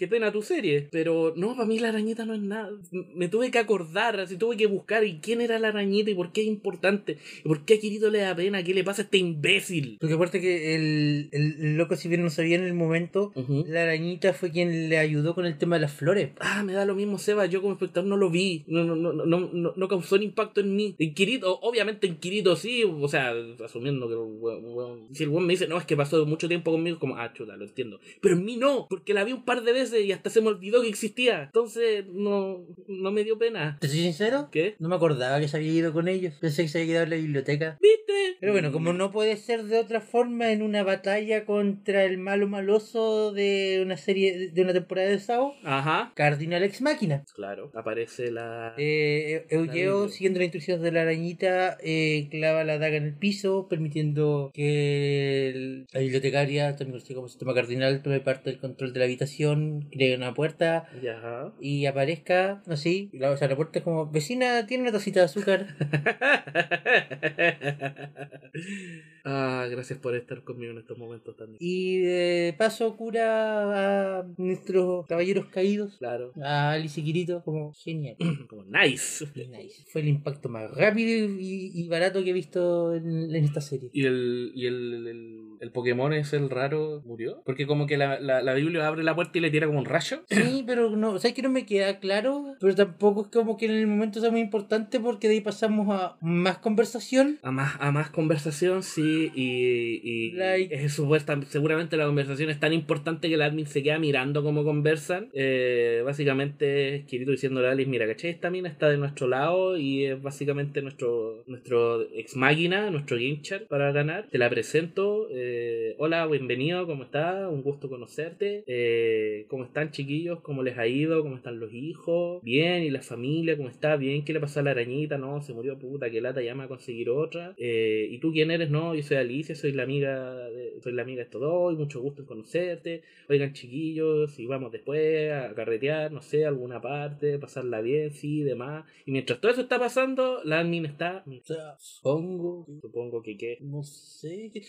Qué 0.00 0.08
pena 0.08 0.32
tu 0.32 0.40
serie. 0.40 0.88
Pero 0.90 1.34
no, 1.36 1.54
para 1.54 1.66
mí 1.66 1.78
la 1.78 1.90
arañita 1.90 2.24
no 2.24 2.32
es 2.32 2.40
nada. 2.40 2.70
Me 3.14 3.28
tuve 3.28 3.50
que 3.50 3.58
acordar, 3.58 4.18
así 4.18 4.38
tuve 4.38 4.56
que 4.56 4.66
buscar. 4.66 5.04
¿Y 5.04 5.18
quién 5.18 5.42
era 5.42 5.58
la 5.58 5.68
arañita? 5.68 6.10
¿Y 6.10 6.14
por 6.14 6.32
qué 6.32 6.40
es 6.40 6.46
importante? 6.46 7.18
¿Y 7.44 7.46
por 7.46 7.66
qué 7.66 7.74
a 7.74 7.80
Kirito 7.80 8.08
le 8.08 8.20
da 8.20 8.34
pena? 8.34 8.62
¿Qué 8.62 8.72
le 8.72 8.82
pasa 8.82 9.02
a 9.02 9.04
este 9.04 9.18
imbécil? 9.18 9.98
Porque 10.00 10.14
aparte 10.14 10.40
que 10.40 10.74
el, 10.74 11.28
el, 11.32 11.76
loco, 11.76 11.96
si 11.96 12.08
bien 12.08 12.22
no 12.22 12.30
sabía 12.30 12.56
en 12.56 12.64
el 12.64 12.72
momento, 12.72 13.34
la 13.66 13.82
arañita 13.82 14.32
fue 14.32 14.50
quien 14.50 14.88
le 14.88 14.96
ayudó 14.96 15.34
con 15.34 15.44
el 15.44 15.58
tema 15.58 15.76
de 15.76 15.82
las 15.82 15.92
flores. 15.92 16.30
Ah, 16.40 16.62
me 16.62 16.72
da 16.72 16.86
lo 16.86 16.94
mismo, 16.94 17.18
Seba. 17.18 17.44
Yo 17.44 17.60
como 17.60 17.74
espectador 17.74 18.08
no 18.08 18.16
lo 18.16 18.30
vi. 18.30 18.64
No, 18.68 18.84
no, 18.84 18.96
no, 18.96 19.12
no, 19.12 19.50
no, 19.52 19.74
no 19.76 19.88
causó 19.88 20.16
un 20.16 20.22
impacto 20.22 20.62
en 20.62 20.74
mí. 20.76 20.94
En 20.98 21.12
Kirito, 21.12 21.58
obviamente 21.60 22.06
en 22.06 22.16
Kirito 22.16 22.56
sí. 22.56 22.84
O 22.84 23.06
sea, 23.06 23.34
asumiendo 23.62 24.08
que 24.08 24.14
weón- 24.14 24.62
weón- 24.64 25.08
si 25.12 25.24
el 25.24 25.28
weón 25.28 25.44
me 25.46 25.52
dice, 25.52 25.68
no, 25.68 25.76
es 25.76 25.84
que 25.84 25.94
pasó 25.94 26.24
mucho 26.24 26.48
tiempo 26.48 26.70
conmigo, 26.72 26.98
como, 26.98 27.18
ah, 27.18 27.34
chuta, 27.34 27.54
lo 27.58 27.66
entiendo. 27.66 28.00
Pero 28.22 28.36
en 28.36 28.46
mí 28.46 28.56
no, 28.56 28.86
porque 28.88 29.12
la 29.12 29.24
vi 29.24 29.32
un 29.32 29.44
par 29.44 29.62
de 29.62 29.74
veces 29.74 29.89
y 29.98 30.12
hasta 30.12 30.30
se 30.30 30.40
me 30.40 30.48
olvidó 30.48 30.82
que 30.82 30.88
existía. 30.88 31.44
Entonces, 31.44 32.04
no, 32.06 32.64
no 32.86 33.10
me 33.12 33.24
dio 33.24 33.38
pena. 33.38 33.78
¿Te 33.80 33.88
soy 33.88 34.00
sincero? 34.00 34.48
¿Qué? 34.52 34.74
No 34.78 34.88
me 34.88 34.96
acordaba 34.96 35.40
que 35.40 35.48
se 35.48 35.56
había 35.56 35.72
ido 35.72 35.92
con 35.92 36.06
ellos. 36.08 36.34
Pensé 36.40 36.62
que 36.62 36.68
se 36.68 36.78
había 36.78 36.90
quedado 36.92 37.04
en 37.04 37.10
la 37.10 37.16
biblioteca. 37.16 37.78
¿Viste? 37.80 38.36
Pero 38.40 38.52
bueno, 38.52 38.72
como 38.72 38.92
no 38.92 39.10
puede 39.10 39.36
ser 39.36 39.64
de 39.64 39.78
otra 39.78 40.00
forma 40.00 40.52
en 40.52 40.62
una 40.62 40.82
batalla 40.82 41.44
contra 41.44 42.04
el 42.04 42.18
malo 42.18 42.46
maloso 42.48 43.32
de 43.32 43.80
una 43.84 43.96
serie, 43.96 44.50
de 44.50 44.62
una 44.62 44.72
temporada 44.72 45.08
de 45.08 45.18
Sao, 45.18 45.54
Ajá. 45.64 46.12
Cardinal 46.14 46.62
Ex 46.62 46.80
Máquina. 46.82 47.24
Claro, 47.34 47.70
aparece 47.74 48.30
la... 48.30 48.74
Eh, 48.78 49.46
Eugeo, 49.50 50.08
siguiendo 50.08 50.38
las 50.38 50.44
instrucciones 50.46 50.82
de 50.82 50.92
la 50.92 51.02
arañita, 51.02 51.76
eh, 51.82 52.28
clava 52.30 52.64
la 52.64 52.78
daga 52.78 52.96
en 52.96 53.04
el 53.04 53.14
piso, 53.14 53.66
permitiendo 53.68 54.50
que 54.54 55.48
el- 55.50 55.86
la 55.92 56.00
bibliotecaria, 56.00 56.70
también 56.76 56.92
conocida 56.92 57.16
como 57.16 57.28
sistema 57.28 57.54
cardinal, 57.54 58.02
tome 58.02 58.20
parte 58.20 58.50
del 58.50 58.58
control 58.60 58.92
de 58.92 58.98
la 59.00 59.04
habitación, 59.04 59.79
cree 59.90 60.16
una 60.16 60.34
puerta 60.34 60.88
Ya. 61.02 61.52
y 61.60 61.86
aparezca 61.86 62.62
así. 62.66 63.10
y 63.12 63.18
La, 63.18 63.30
o 63.30 63.36
sea, 63.36 63.48
la 63.48 63.56
puerta 63.56 63.78
es 63.78 63.84
como, 63.84 64.10
vecina, 64.10 64.66
tiene 64.66 64.82
una 64.84 64.92
tacita 64.92 65.20
de 65.20 65.26
azúcar. 65.26 65.66
ah, 69.24 69.66
gracias 69.70 69.98
por 69.98 70.14
estar 70.14 70.42
conmigo 70.44 70.72
en 70.72 70.78
estos 70.78 70.98
momentos 70.98 71.36
también. 71.36 71.58
Y 71.60 71.98
de 71.98 72.54
paso 72.58 72.96
cura 72.96 74.18
a 74.20 74.26
nuestros 74.36 75.06
caballeros 75.06 75.46
caídos, 75.46 75.96
Claro. 75.98 76.32
a 76.42 76.72
Alice 76.72 77.00
y 77.00 77.04
Kirito, 77.04 77.42
como 77.44 77.72
genial. 77.74 78.16
Como 78.48 78.64
nice. 78.64 79.26
Nice. 79.34 79.84
Fue 79.92 80.00
el 80.00 80.08
impacto 80.08 80.48
más 80.48 80.70
rápido 80.74 81.28
y, 81.38 81.70
y 81.74 81.88
barato 81.88 82.22
que 82.24 82.30
he 82.30 82.32
visto 82.32 82.94
en, 82.94 83.34
en 83.34 83.44
esta 83.44 83.60
serie. 83.60 83.90
¿Y 83.92 84.04
el, 84.06 84.52
y 84.54 84.66
el, 84.66 85.06
el, 85.06 85.40
el 85.60 85.70
Pokémon 85.72 86.12
es 86.12 86.32
el 86.32 86.50
raro 86.50 87.02
murió? 87.04 87.42
Porque 87.44 87.66
como 87.66 87.86
que 87.86 87.96
la, 87.96 88.18
la, 88.18 88.42
la 88.42 88.54
Biblia 88.54 88.86
abre 88.86 89.04
la 89.04 89.14
puerta 89.14 89.38
y 89.38 89.40
le 89.40 89.50
tira 89.50 89.68
como 89.70 89.80
un 89.80 89.86
rayo. 89.86 90.20
Sí, 90.28 90.62
pero 90.66 90.90
no, 90.96 91.18
¿sabes 91.18 91.34
que 91.34 91.42
no 91.42 91.50
me 91.50 91.64
queda 91.66 91.98
claro? 91.98 92.54
Pero 92.60 92.74
tampoco 92.74 93.22
es 93.22 93.28
como 93.28 93.56
que 93.56 93.66
en 93.66 93.72
el 93.72 93.86
momento 93.86 94.20
sea 94.20 94.30
muy 94.30 94.40
importante 94.40 95.00
porque 95.00 95.28
de 95.28 95.34
ahí 95.34 95.40
pasamos 95.40 95.88
a 95.90 96.16
más 96.20 96.58
conversación. 96.58 97.38
A 97.42 97.50
más, 97.50 97.76
a 97.80 97.90
más 97.92 98.10
conversación, 98.10 98.82
sí, 98.82 99.30
y, 99.34 100.00
y 100.02 100.30
Like- 100.32 100.74
es 100.74 100.92
supuesta, 100.92 101.38
seguramente 101.48 101.96
la 101.96 102.06
conversación 102.06 102.50
es 102.50 102.60
tan 102.60 102.72
importante 102.72 103.28
que 103.28 103.34
el 103.34 103.42
admin 103.42 103.66
se 103.66 103.82
queda 103.82 103.98
mirando 103.98 104.42
cómo 104.42 104.64
conversan. 104.64 105.28
Eh, 105.32 106.02
básicamente 106.04 106.96
es 106.96 107.04
Kirito 107.06 107.30
diciéndole 107.30 107.68
a 107.68 107.72
Alice, 107.72 107.88
mira, 107.90 108.06
¿cachai? 108.06 108.30
Esta 108.30 108.50
mina 108.50 108.68
está 108.68 108.88
de 108.88 108.96
nuestro 108.98 109.28
lado 109.28 109.76
y 109.76 110.04
es 110.06 110.20
básicamente 110.22 110.82
nuestro, 110.82 111.42
nuestro 111.46 112.02
ex 112.14 112.36
máquina, 112.36 112.90
nuestro 112.90 113.16
game 113.16 113.40
chat 113.42 113.62
para 113.68 113.92
ganar. 113.92 114.26
Te 114.30 114.38
la 114.38 114.48
presento. 114.50 115.28
eh, 115.30 115.94
hola, 115.98 116.26
bienvenido, 116.26 116.86
¿cómo 116.86 117.04
estás? 117.04 117.48
Un 117.50 117.62
gusto 117.62 117.88
conocerte. 117.88 118.64
Eh, 118.66 119.46
¿Cómo 119.50 119.64
están 119.64 119.90
chiquillos? 119.90 120.38
¿Cómo 120.42 120.62
les 120.62 120.78
ha 120.78 120.86
ido? 120.86 121.22
¿Cómo 121.24 121.34
están 121.34 121.58
los 121.58 121.74
hijos? 121.74 122.40
Bien, 122.44 122.84
¿y 122.84 122.90
la 122.90 123.02
familia? 123.02 123.56
¿Cómo 123.56 123.68
está? 123.68 123.96
Bien, 123.96 124.24
¿qué 124.24 124.32
le 124.32 124.38
pasó 124.38 124.60
a 124.60 124.62
la 124.62 124.70
arañita? 124.70 125.18
No, 125.18 125.42
se 125.42 125.52
murió 125.52 125.76
puta, 125.76 126.08
que 126.08 126.20
lata, 126.20 126.40
llama 126.40 126.64
a 126.64 126.68
conseguir 126.68 127.10
otra. 127.10 127.52
Eh, 127.58 128.06
¿Y 128.12 128.18
tú 128.18 128.30
quién 128.30 128.52
eres? 128.52 128.70
No, 128.70 128.94
yo 128.94 129.02
soy 129.02 129.16
Alicia, 129.16 129.56
soy 129.56 129.72
la 129.72 129.82
amiga 129.82 130.36
de, 130.50 130.80
soy 130.80 130.92
la 130.92 131.02
amiga 131.02 131.16
de 131.16 131.24
estos 131.24 131.40
dos, 131.40 131.74
y 131.74 131.76
mucho 131.76 132.00
gusto 132.00 132.22
en 132.22 132.26
conocerte. 132.28 133.02
Oigan 133.28 133.52
chiquillos, 133.52 134.30
si 134.30 134.46
vamos 134.46 134.70
después 134.70 135.32
a 135.32 135.52
carretear, 135.56 136.12
no 136.12 136.22
sé, 136.22 136.44
a 136.44 136.48
alguna 136.48 136.80
parte, 136.80 137.36
pasarla 137.40 137.80
bien, 137.80 138.12
sí, 138.12 138.44
demás. 138.44 138.84
Y 139.04 139.10
mientras 139.10 139.40
todo 139.40 139.50
eso 139.50 139.62
está 139.62 139.80
pasando, 139.80 140.42
la 140.44 140.60
admin 140.60 140.86
está... 140.86 141.24
O 141.26 141.44
sea, 141.44 141.76
supongo. 141.80 142.66
Supongo 142.80 143.20
que 143.20 143.36
qué. 143.36 143.58
No 143.60 143.82
sé. 143.82 144.52
¿qué- 144.54 144.62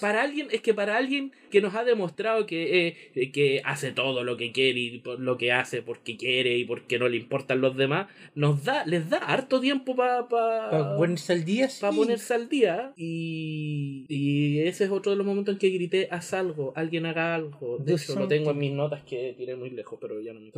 Para 0.00 0.22
alguien, 0.22 0.48
es 0.50 0.60
que 0.60 0.74
para 0.74 0.96
alguien 0.96 1.32
que 1.50 1.60
nos 1.60 1.74
ha 1.74 1.84
demostrado 1.84 2.46
que, 2.46 2.96
eh, 3.14 3.30
que 3.30 3.62
hace 3.64 3.92
todo 3.92 4.24
lo 4.24 4.36
que 4.36 4.52
quiere 4.52 4.80
y 4.80 4.98
por 4.98 5.20
lo 5.20 5.38
que 5.38 5.52
hace 5.52 5.82
porque 5.82 6.16
quiere 6.16 6.56
y 6.58 6.64
porque 6.64 6.98
no 6.98 7.08
le 7.08 7.16
importan 7.16 7.60
los 7.60 7.76
demás, 7.76 8.08
nos 8.34 8.64
da, 8.64 8.84
les 8.86 9.08
da 9.08 9.18
harto 9.18 9.60
tiempo 9.60 9.94
para 9.94 10.28
Para 10.28 10.96
ponerse 10.96 11.32
al 11.32 11.44
día, 11.44 11.68
sí. 11.68 11.80
para 11.80 11.94
ponerse 11.94 12.34
al 12.34 12.48
día 12.48 12.92
y, 12.96 14.04
y 14.08 14.60
ese 14.60 14.84
es 14.84 14.90
otro 14.90 15.12
de 15.12 15.16
los 15.16 15.26
momentos 15.26 15.54
en 15.54 15.58
que 15.58 15.68
grité 15.70 16.08
haz 16.10 16.34
algo, 16.34 16.72
alguien 16.76 17.06
haga 17.06 17.34
algo. 17.34 17.78
De 17.78 17.92
Do 17.92 17.96
hecho, 17.98 18.18
lo 18.18 18.28
tengo 18.28 18.50
en 18.50 18.58
mis 18.58 18.72
notas 18.72 19.02
que 19.04 19.34
tiré 19.36 19.56
muy 19.56 19.70
lejos, 19.70 19.98
pero 20.00 20.20
ya 20.20 20.32
no 20.32 20.40
me 20.40 20.50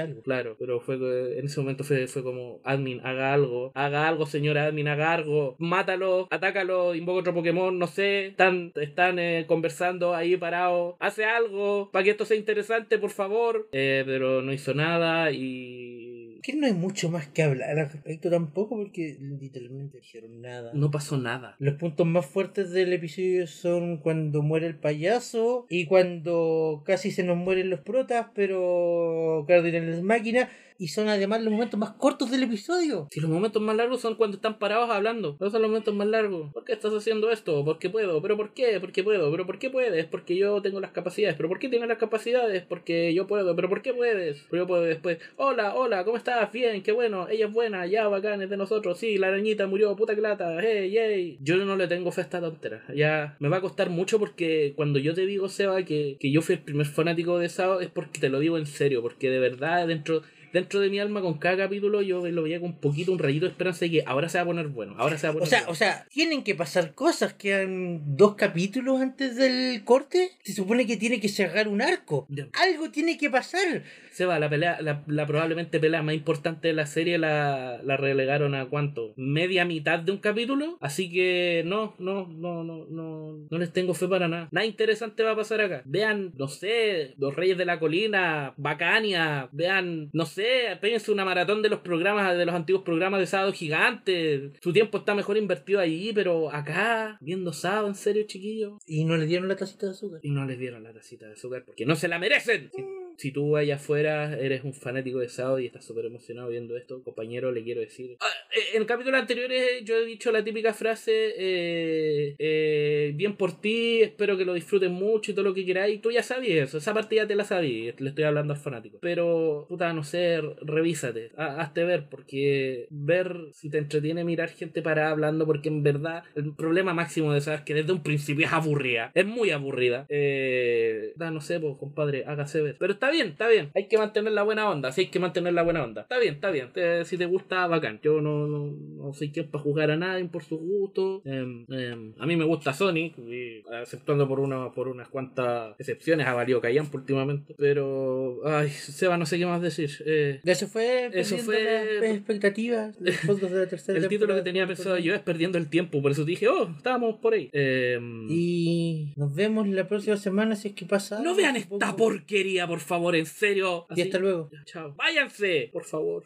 algo. 0.00 0.22
Claro, 0.22 0.56
pero 0.58 0.80
fue 0.80 0.98
que 0.98 1.38
en 1.38 1.46
ese 1.46 1.60
momento 1.60 1.84
fue, 1.84 2.06
fue 2.06 2.22
como, 2.22 2.60
admin, 2.64 3.00
haga 3.04 3.32
algo, 3.32 3.72
haga 3.74 4.08
algo, 4.08 4.26
señora 4.26 4.66
admin, 4.66 4.88
haga 4.88 5.12
algo, 5.12 5.56
mátalo, 5.58 6.28
atácalo, 6.30 6.94
invoca 6.94 7.20
otro 7.20 7.34
Pokémon, 7.34 7.78
no 7.78 7.86
sé, 7.86 8.31
están, 8.32 8.72
están 8.74 9.18
eh, 9.18 9.44
conversando 9.46 10.14
ahí 10.14 10.36
parados, 10.36 10.96
hace 10.98 11.24
algo 11.24 11.90
para 11.92 12.04
que 12.04 12.10
esto 12.10 12.24
sea 12.24 12.36
interesante, 12.36 12.98
por 12.98 13.10
favor. 13.10 13.68
Eh, 13.72 14.02
pero 14.04 14.42
no 14.42 14.52
hizo 14.52 14.74
nada 14.74 15.30
y 15.30 16.40
Que 16.42 16.54
no 16.54 16.66
hay 16.66 16.72
mucho 16.72 17.08
más 17.08 17.28
que 17.28 17.42
hablar 17.42 17.78
al 17.78 17.90
respecto 17.90 18.28
tampoco 18.30 18.76
porque 18.76 19.16
literalmente 19.20 19.98
dijeron 19.98 20.40
nada. 20.42 20.72
no 20.74 20.90
pasó 20.90 21.16
nada. 21.16 21.54
Los 21.58 21.74
puntos 21.74 22.06
más 22.06 22.26
fuertes 22.26 22.70
del 22.72 22.92
episodio 22.92 23.46
son 23.46 23.98
cuando 23.98 24.42
muere 24.42 24.66
el 24.66 24.76
payaso 24.76 25.66
y 25.68 25.86
cuando 25.86 26.82
casi 26.84 27.10
se 27.10 27.22
nos 27.22 27.36
mueren 27.36 27.70
los 27.70 27.80
protas, 27.80 28.26
pero 28.34 29.44
Cardinal 29.46 29.88
es 29.88 30.02
máquina. 30.02 30.48
Y 30.82 30.88
son 30.88 31.08
además 31.08 31.40
los 31.44 31.52
momentos 31.52 31.78
más 31.78 31.92
cortos 31.92 32.28
del 32.32 32.42
episodio. 32.42 33.06
Si 33.12 33.20
los 33.20 33.30
momentos 33.30 33.62
más 33.62 33.76
largos 33.76 34.00
son 34.00 34.16
cuando 34.16 34.34
están 34.34 34.58
parados 34.58 34.90
hablando. 34.90 35.36
Esos 35.38 35.52
son 35.52 35.62
los 35.62 35.70
momentos 35.70 35.94
más 35.94 36.08
largos. 36.08 36.52
¿Por 36.52 36.64
qué 36.64 36.72
estás 36.72 36.92
haciendo 36.92 37.30
esto? 37.30 37.64
¿Por 37.64 37.78
qué 37.78 37.88
puedo? 37.88 38.20
¿Pero 38.20 38.36
por 38.36 38.52
qué? 38.52 38.80
¿Por 38.80 38.90
qué 38.90 39.04
puedo? 39.04 39.30
¿Pero 39.30 39.46
por 39.46 39.60
qué 39.60 39.70
puedes? 39.70 40.06
Porque 40.06 40.34
yo 40.34 40.60
tengo 40.60 40.80
las 40.80 40.90
capacidades. 40.90 41.36
¿Pero 41.36 41.48
por 41.48 41.60
qué 41.60 41.68
tienes 41.68 41.88
las 41.88 41.98
capacidades? 41.98 42.64
Porque 42.68 43.14
yo 43.14 43.28
puedo. 43.28 43.54
¿Pero 43.54 43.68
por 43.68 43.80
qué 43.80 43.94
puedes? 43.94 44.44
Pero 44.50 44.64
yo 44.64 44.66
puedo 44.66 44.82
después. 44.82 45.18
Hola, 45.36 45.76
hola, 45.76 46.04
¿cómo 46.04 46.16
estás? 46.16 46.50
Bien, 46.50 46.82
qué 46.82 46.90
bueno. 46.90 47.28
Ella 47.28 47.46
es 47.46 47.52
buena, 47.52 47.86
ya, 47.86 48.08
bacán, 48.08 48.42
es 48.42 48.50
de 48.50 48.56
nosotros. 48.56 48.98
Sí, 48.98 49.18
la 49.18 49.28
arañita 49.28 49.68
murió, 49.68 49.94
puta 49.94 50.16
que 50.16 50.20
lata. 50.20 50.58
Hey, 50.60 50.90
yay. 50.90 51.38
Yo 51.40 51.58
no 51.58 51.76
le 51.76 51.86
tengo 51.86 52.10
fe 52.10 52.22
a 52.22 52.24
esta 52.24 52.40
tontera. 52.40 52.82
Ya 52.92 53.36
me 53.38 53.48
va 53.48 53.58
a 53.58 53.60
costar 53.60 53.88
mucho 53.88 54.18
porque 54.18 54.72
cuando 54.74 54.98
yo 54.98 55.14
te 55.14 55.26
digo, 55.26 55.48
Seba, 55.48 55.84
que, 55.84 56.16
que 56.18 56.32
yo 56.32 56.42
fui 56.42 56.56
el 56.56 56.62
primer 56.62 56.86
fanático 56.86 57.38
de 57.38 57.48
Sao, 57.48 57.78
es 57.78 57.88
porque 57.88 58.18
te 58.18 58.30
lo 58.30 58.40
digo 58.40 58.58
en 58.58 58.66
serio. 58.66 59.00
Porque 59.00 59.30
de 59.30 59.38
verdad, 59.38 59.86
dentro 59.86 60.22
dentro 60.52 60.80
de 60.80 60.90
mi 60.90 60.98
alma 60.98 61.20
con 61.20 61.38
cada 61.38 61.56
capítulo 61.56 62.02
yo 62.02 62.26
lo 62.26 62.42
veía 62.42 62.60
con 62.60 62.70
un 62.70 62.78
poquito, 62.78 63.12
un 63.12 63.18
rayito 63.18 63.46
de 63.46 63.52
esperanza 63.52 63.84
de 63.84 63.90
que 63.90 64.04
ahora 64.06 64.28
se 64.28 64.38
va 64.38 64.42
a 64.42 64.46
poner 64.46 64.68
bueno, 64.68 64.94
ahora 64.98 65.18
se 65.18 65.26
va 65.26 65.30
a 65.30 65.32
poner 65.34 65.46
O 65.46 65.50
sea, 65.50 65.58
bueno. 65.60 65.72
o 65.72 65.74
sea, 65.74 66.06
tienen 66.10 66.42
que 66.44 66.54
pasar 66.54 66.94
cosas. 66.94 67.32
Quedan 67.34 68.16
dos 68.16 68.34
capítulos 68.34 69.00
antes 69.00 69.36
del 69.36 69.84
corte. 69.84 70.32
Se 70.42 70.52
supone 70.52 70.86
que 70.86 70.96
tiene 70.96 71.20
que 71.20 71.28
cerrar 71.28 71.68
un 71.68 71.82
arco. 71.82 72.26
Algo 72.52 72.90
tiene 72.90 73.18
que 73.18 73.30
pasar. 73.30 73.82
Se 74.12 74.26
va, 74.26 74.38
la 74.38 74.48
pelea, 74.50 74.80
la, 74.82 75.02
la 75.06 75.26
probablemente 75.26 75.80
pelea 75.80 76.02
más 76.02 76.14
importante 76.14 76.68
de 76.68 76.74
la 76.74 76.86
serie 76.86 77.18
la, 77.18 77.80
la 77.82 77.96
relegaron 77.96 78.54
a 78.54 78.66
cuánto? 78.66 79.14
Media 79.16 79.64
mitad 79.64 79.98
de 79.98 80.12
un 80.12 80.18
capítulo. 80.18 80.76
Así 80.80 81.10
que 81.10 81.62
no, 81.64 81.94
no, 81.98 82.26
no, 82.28 82.62
no, 82.62 82.86
no, 82.88 83.38
no 83.50 83.58
les 83.58 83.72
tengo 83.72 83.94
fe 83.94 84.06
para 84.08 84.28
nada. 84.28 84.48
Nada 84.52 84.66
interesante 84.66 85.22
va 85.22 85.32
a 85.32 85.36
pasar 85.36 85.60
acá. 85.60 85.82
Vean, 85.86 86.32
no 86.36 86.48
sé, 86.48 87.14
Los 87.18 87.34
Reyes 87.34 87.56
de 87.56 87.64
la 87.64 87.78
Colina, 87.78 88.54
Bacania, 88.56 89.48
vean, 89.52 90.10
no 90.12 90.26
sé, 90.26 90.76
péguense 90.80 91.10
una 91.10 91.24
maratón 91.24 91.62
de 91.62 91.70
los 91.70 91.80
programas, 91.80 92.36
de 92.36 92.44
los 92.44 92.54
antiguos 92.54 92.82
programas 92.82 93.20
de 93.20 93.26
Sábado 93.26 93.52
Gigante. 93.52 94.52
Su 94.60 94.72
tiempo 94.72 94.98
está 94.98 95.14
mejor 95.14 95.36
invertido 95.36 95.80
ahí, 95.80 96.12
pero 96.14 96.52
acá, 96.52 97.16
viendo 97.20 97.52
Sábado, 97.52 97.88
en 97.88 97.94
serio, 97.94 98.24
chiquillos. 98.26 98.74
Y 98.86 99.04
no 99.04 99.16
le 99.16 99.26
dieron 99.26 99.48
la 99.48 99.56
tacita 99.56 99.86
de 99.86 99.92
azúcar. 99.92 100.20
Y 100.22 100.30
no 100.30 100.44
les 100.44 100.58
dieron 100.58 100.82
la 100.82 100.92
tacita 100.92 101.26
de 101.26 101.32
azúcar 101.32 101.62
porque 101.64 101.86
no 101.86 101.96
se 101.96 102.08
la 102.08 102.18
merecen. 102.18 102.70
Si 103.16 103.30
tú 103.30 103.56
allá 103.56 103.76
afuera 103.76 104.38
eres 104.38 104.64
un 104.64 104.74
fanático 104.74 105.18
de 105.18 105.28
Sao 105.28 105.58
y 105.58 105.66
estás 105.66 105.84
súper 105.84 106.06
emocionado 106.06 106.48
viendo 106.48 106.76
esto, 106.76 107.02
compañero, 107.02 107.52
le 107.52 107.62
quiero 107.62 107.80
decir. 107.80 108.16
Ah, 108.20 108.26
eh, 108.54 108.76
en 108.76 108.84
capítulos 108.84 109.20
anteriores 109.20 109.84
yo 109.84 109.96
he 109.96 110.04
dicho 110.04 110.32
la 110.32 110.42
típica 110.44 110.74
frase: 110.74 111.34
eh, 111.36 112.34
eh, 112.38 113.12
Bien 113.14 113.36
por 113.36 113.60
ti, 113.60 114.02
espero 114.02 114.36
que 114.36 114.44
lo 114.44 114.54
disfruten 114.54 114.92
mucho 114.92 115.30
y 115.30 115.34
todo 115.34 115.44
lo 115.44 115.54
que 115.54 115.66
queráis. 115.66 116.00
Tú 116.00 116.10
ya 116.10 116.22
sabías 116.22 116.68
eso, 116.68 116.78
esa 116.78 116.94
parte 116.94 117.16
ya 117.16 117.26
te 117.26 117.34
la 117.34 117.44
sabías. 117.44 118.00
Le 118.00 118.10
estoy 118.10 118.24
hablando 118.24 118.52
al 118.52 118.58
fanático. 118.58 118.98
Pero, 119.00 119.66
puta, 119.68 119.92
no 119.92 120.04
sé, 120.04 120.40
revísate, 120.62 121.30
hazte 121.36 121.84
ver, 121.84 122.08
porque 122.10 122.86
ver 122.90 123.36
si 123.52 123.70
te 123.70 123.78
entretiene 123.78 124.24
mirar 124.24 124.50
gente 124.50 124.82
para 124.82 125.10
hablando, 125.10 125.46
porque 125.46 125.68
en 125.68 125.82
verdad 125.82 126.24
el 126.34 126.54
problema 126.54 126.94
máximo 126.94 127.32
de 127.32 127.38
esa 127.38 127.54
es 127.54 127.60
que 127.62 127.74
desde 127.74 127.92
un 127.92 128.02
principio 128.02 128.46
es 128.46 128.52
aburrida, 128.52 129.12
es 129.14 129.26
muy 129.26 129.50
aburrida. 129.50 130.06
Eh, 130.08 131.12
no 131.16 131.40
sé, 131.40 131.60
pues 131.60 131.76
compadre, 131.78 132.24
hágase 132.26 132.60
ver. 132.60 132.76
Pero 132.78 132.92
está 132.92 133.10
bien, 133.12 133.28
está 133.28 133.46
bien, 133.48 133.70
hay 133.74 133.86
que 133.86 133.98
mantener 133.98 134.32
la 134.32 134.42
buena 134.42 134.68
onda, 134.68 134.90
sí 134.90 135.02
hay 135.02 135.06
que 135.08 135.20
mantener 135.20 135.52
la 135.52 135.62
buena 135.62 135.84
onda. 135.84 136.02
Está 136.02 136.18
bien, 136.18 136.34
está 136.34 136.50
bien, 136.50 136.70
si 137.04 137.16
te 137.16 137.26
gusta, 137.26 137.66
bacán. 137.68 138.00
Yo 138.02 138.20
no, 138.20 138.48
no, 138.48 138.72
no 138.72 139.12
soy 139.12 139.30
quien 139.30 139.48
para 139.48 139.62
jugar 139.62 139.90
a 139.90 139.96
nadie 139.96 140.24
por 140.24 140.42
su 140.42 140.58
gusto. 140.58 141.22
Em, 141.24 141.64
em, 141.68 142.14
a 142.18 142.26
mí 142.26 142.36
me 142.36 142.44
gusta 142.44 142.72
Sonic, 142.72 143.16
y, 143.18 143.62
aceptando 143.70 144.26
por, 144.26 144.40
una, 144.40 144.72
por 144.72 144.88
unas 144.88 145.08
cuantas 145.08 145.74
excepciones, 145.78 146.26
ha 146.26 146.34
valido 146.34 146.60
Callamp 146.60 146.92
últimamente. 146.94 147.54
Pero, 147.56 148.40
ay, 148.44 148.70
Seba, 148.70 149.16
no 149.16 149.26
sé 149.26 149.38
qué 149.38 149.46
más 149.46 149.62
decir. 149.62 149.90
Eh, 150.06 150.40
eso 150.44 150.66
fue, 150.66 151.10
eso 151.12 151.38
fue 151.38 152.14
expectativas. 152.14 152.96
el 153.88 154.08
título 154.08 154.34
que 154.34 154.42
tenía 154.42 154.66
pensado 154.66 154.98
yo 154.98 155.14
es 155.14 155.20
Perdiendo 155.20 155.58
el 155.58 155.68
Tiempo, 155.68 156.02
por 156.02 156.12
eso 156.12 156.24
dije, 156.24 156.48
oh, 156.48 156.70
estábamos 156.76 157.16
por 157.16 157.34
ahí. 157.34 157.50
Em, 157.52 158.26
y 158.30 159.12
nos 159.16 159.34
vemos 159.34 159.68
la 159.68 159.86
próxima 159.86 160.16
semana 160.16 160.56
si 160.56 160.68
es 160.68 160.74
que 160.74 160.86
pasa. 160.86 161.20
No 161.22 161.34
vean 161.34 161.56
esta 161.56 161.96
porquería, 161.96 162.66
por 162.66 162.80
favor, 162.80 162.91
en 163.14 163.26
serio. 163.26 163.86
Y 163.96 164.02
hasta 164.02 164.18
luego. 164.18 164.50
Chao. 164.64 164.94
Váyanse, 164.94 165.70
por 165.72 165.84
favor. 165.84 166.20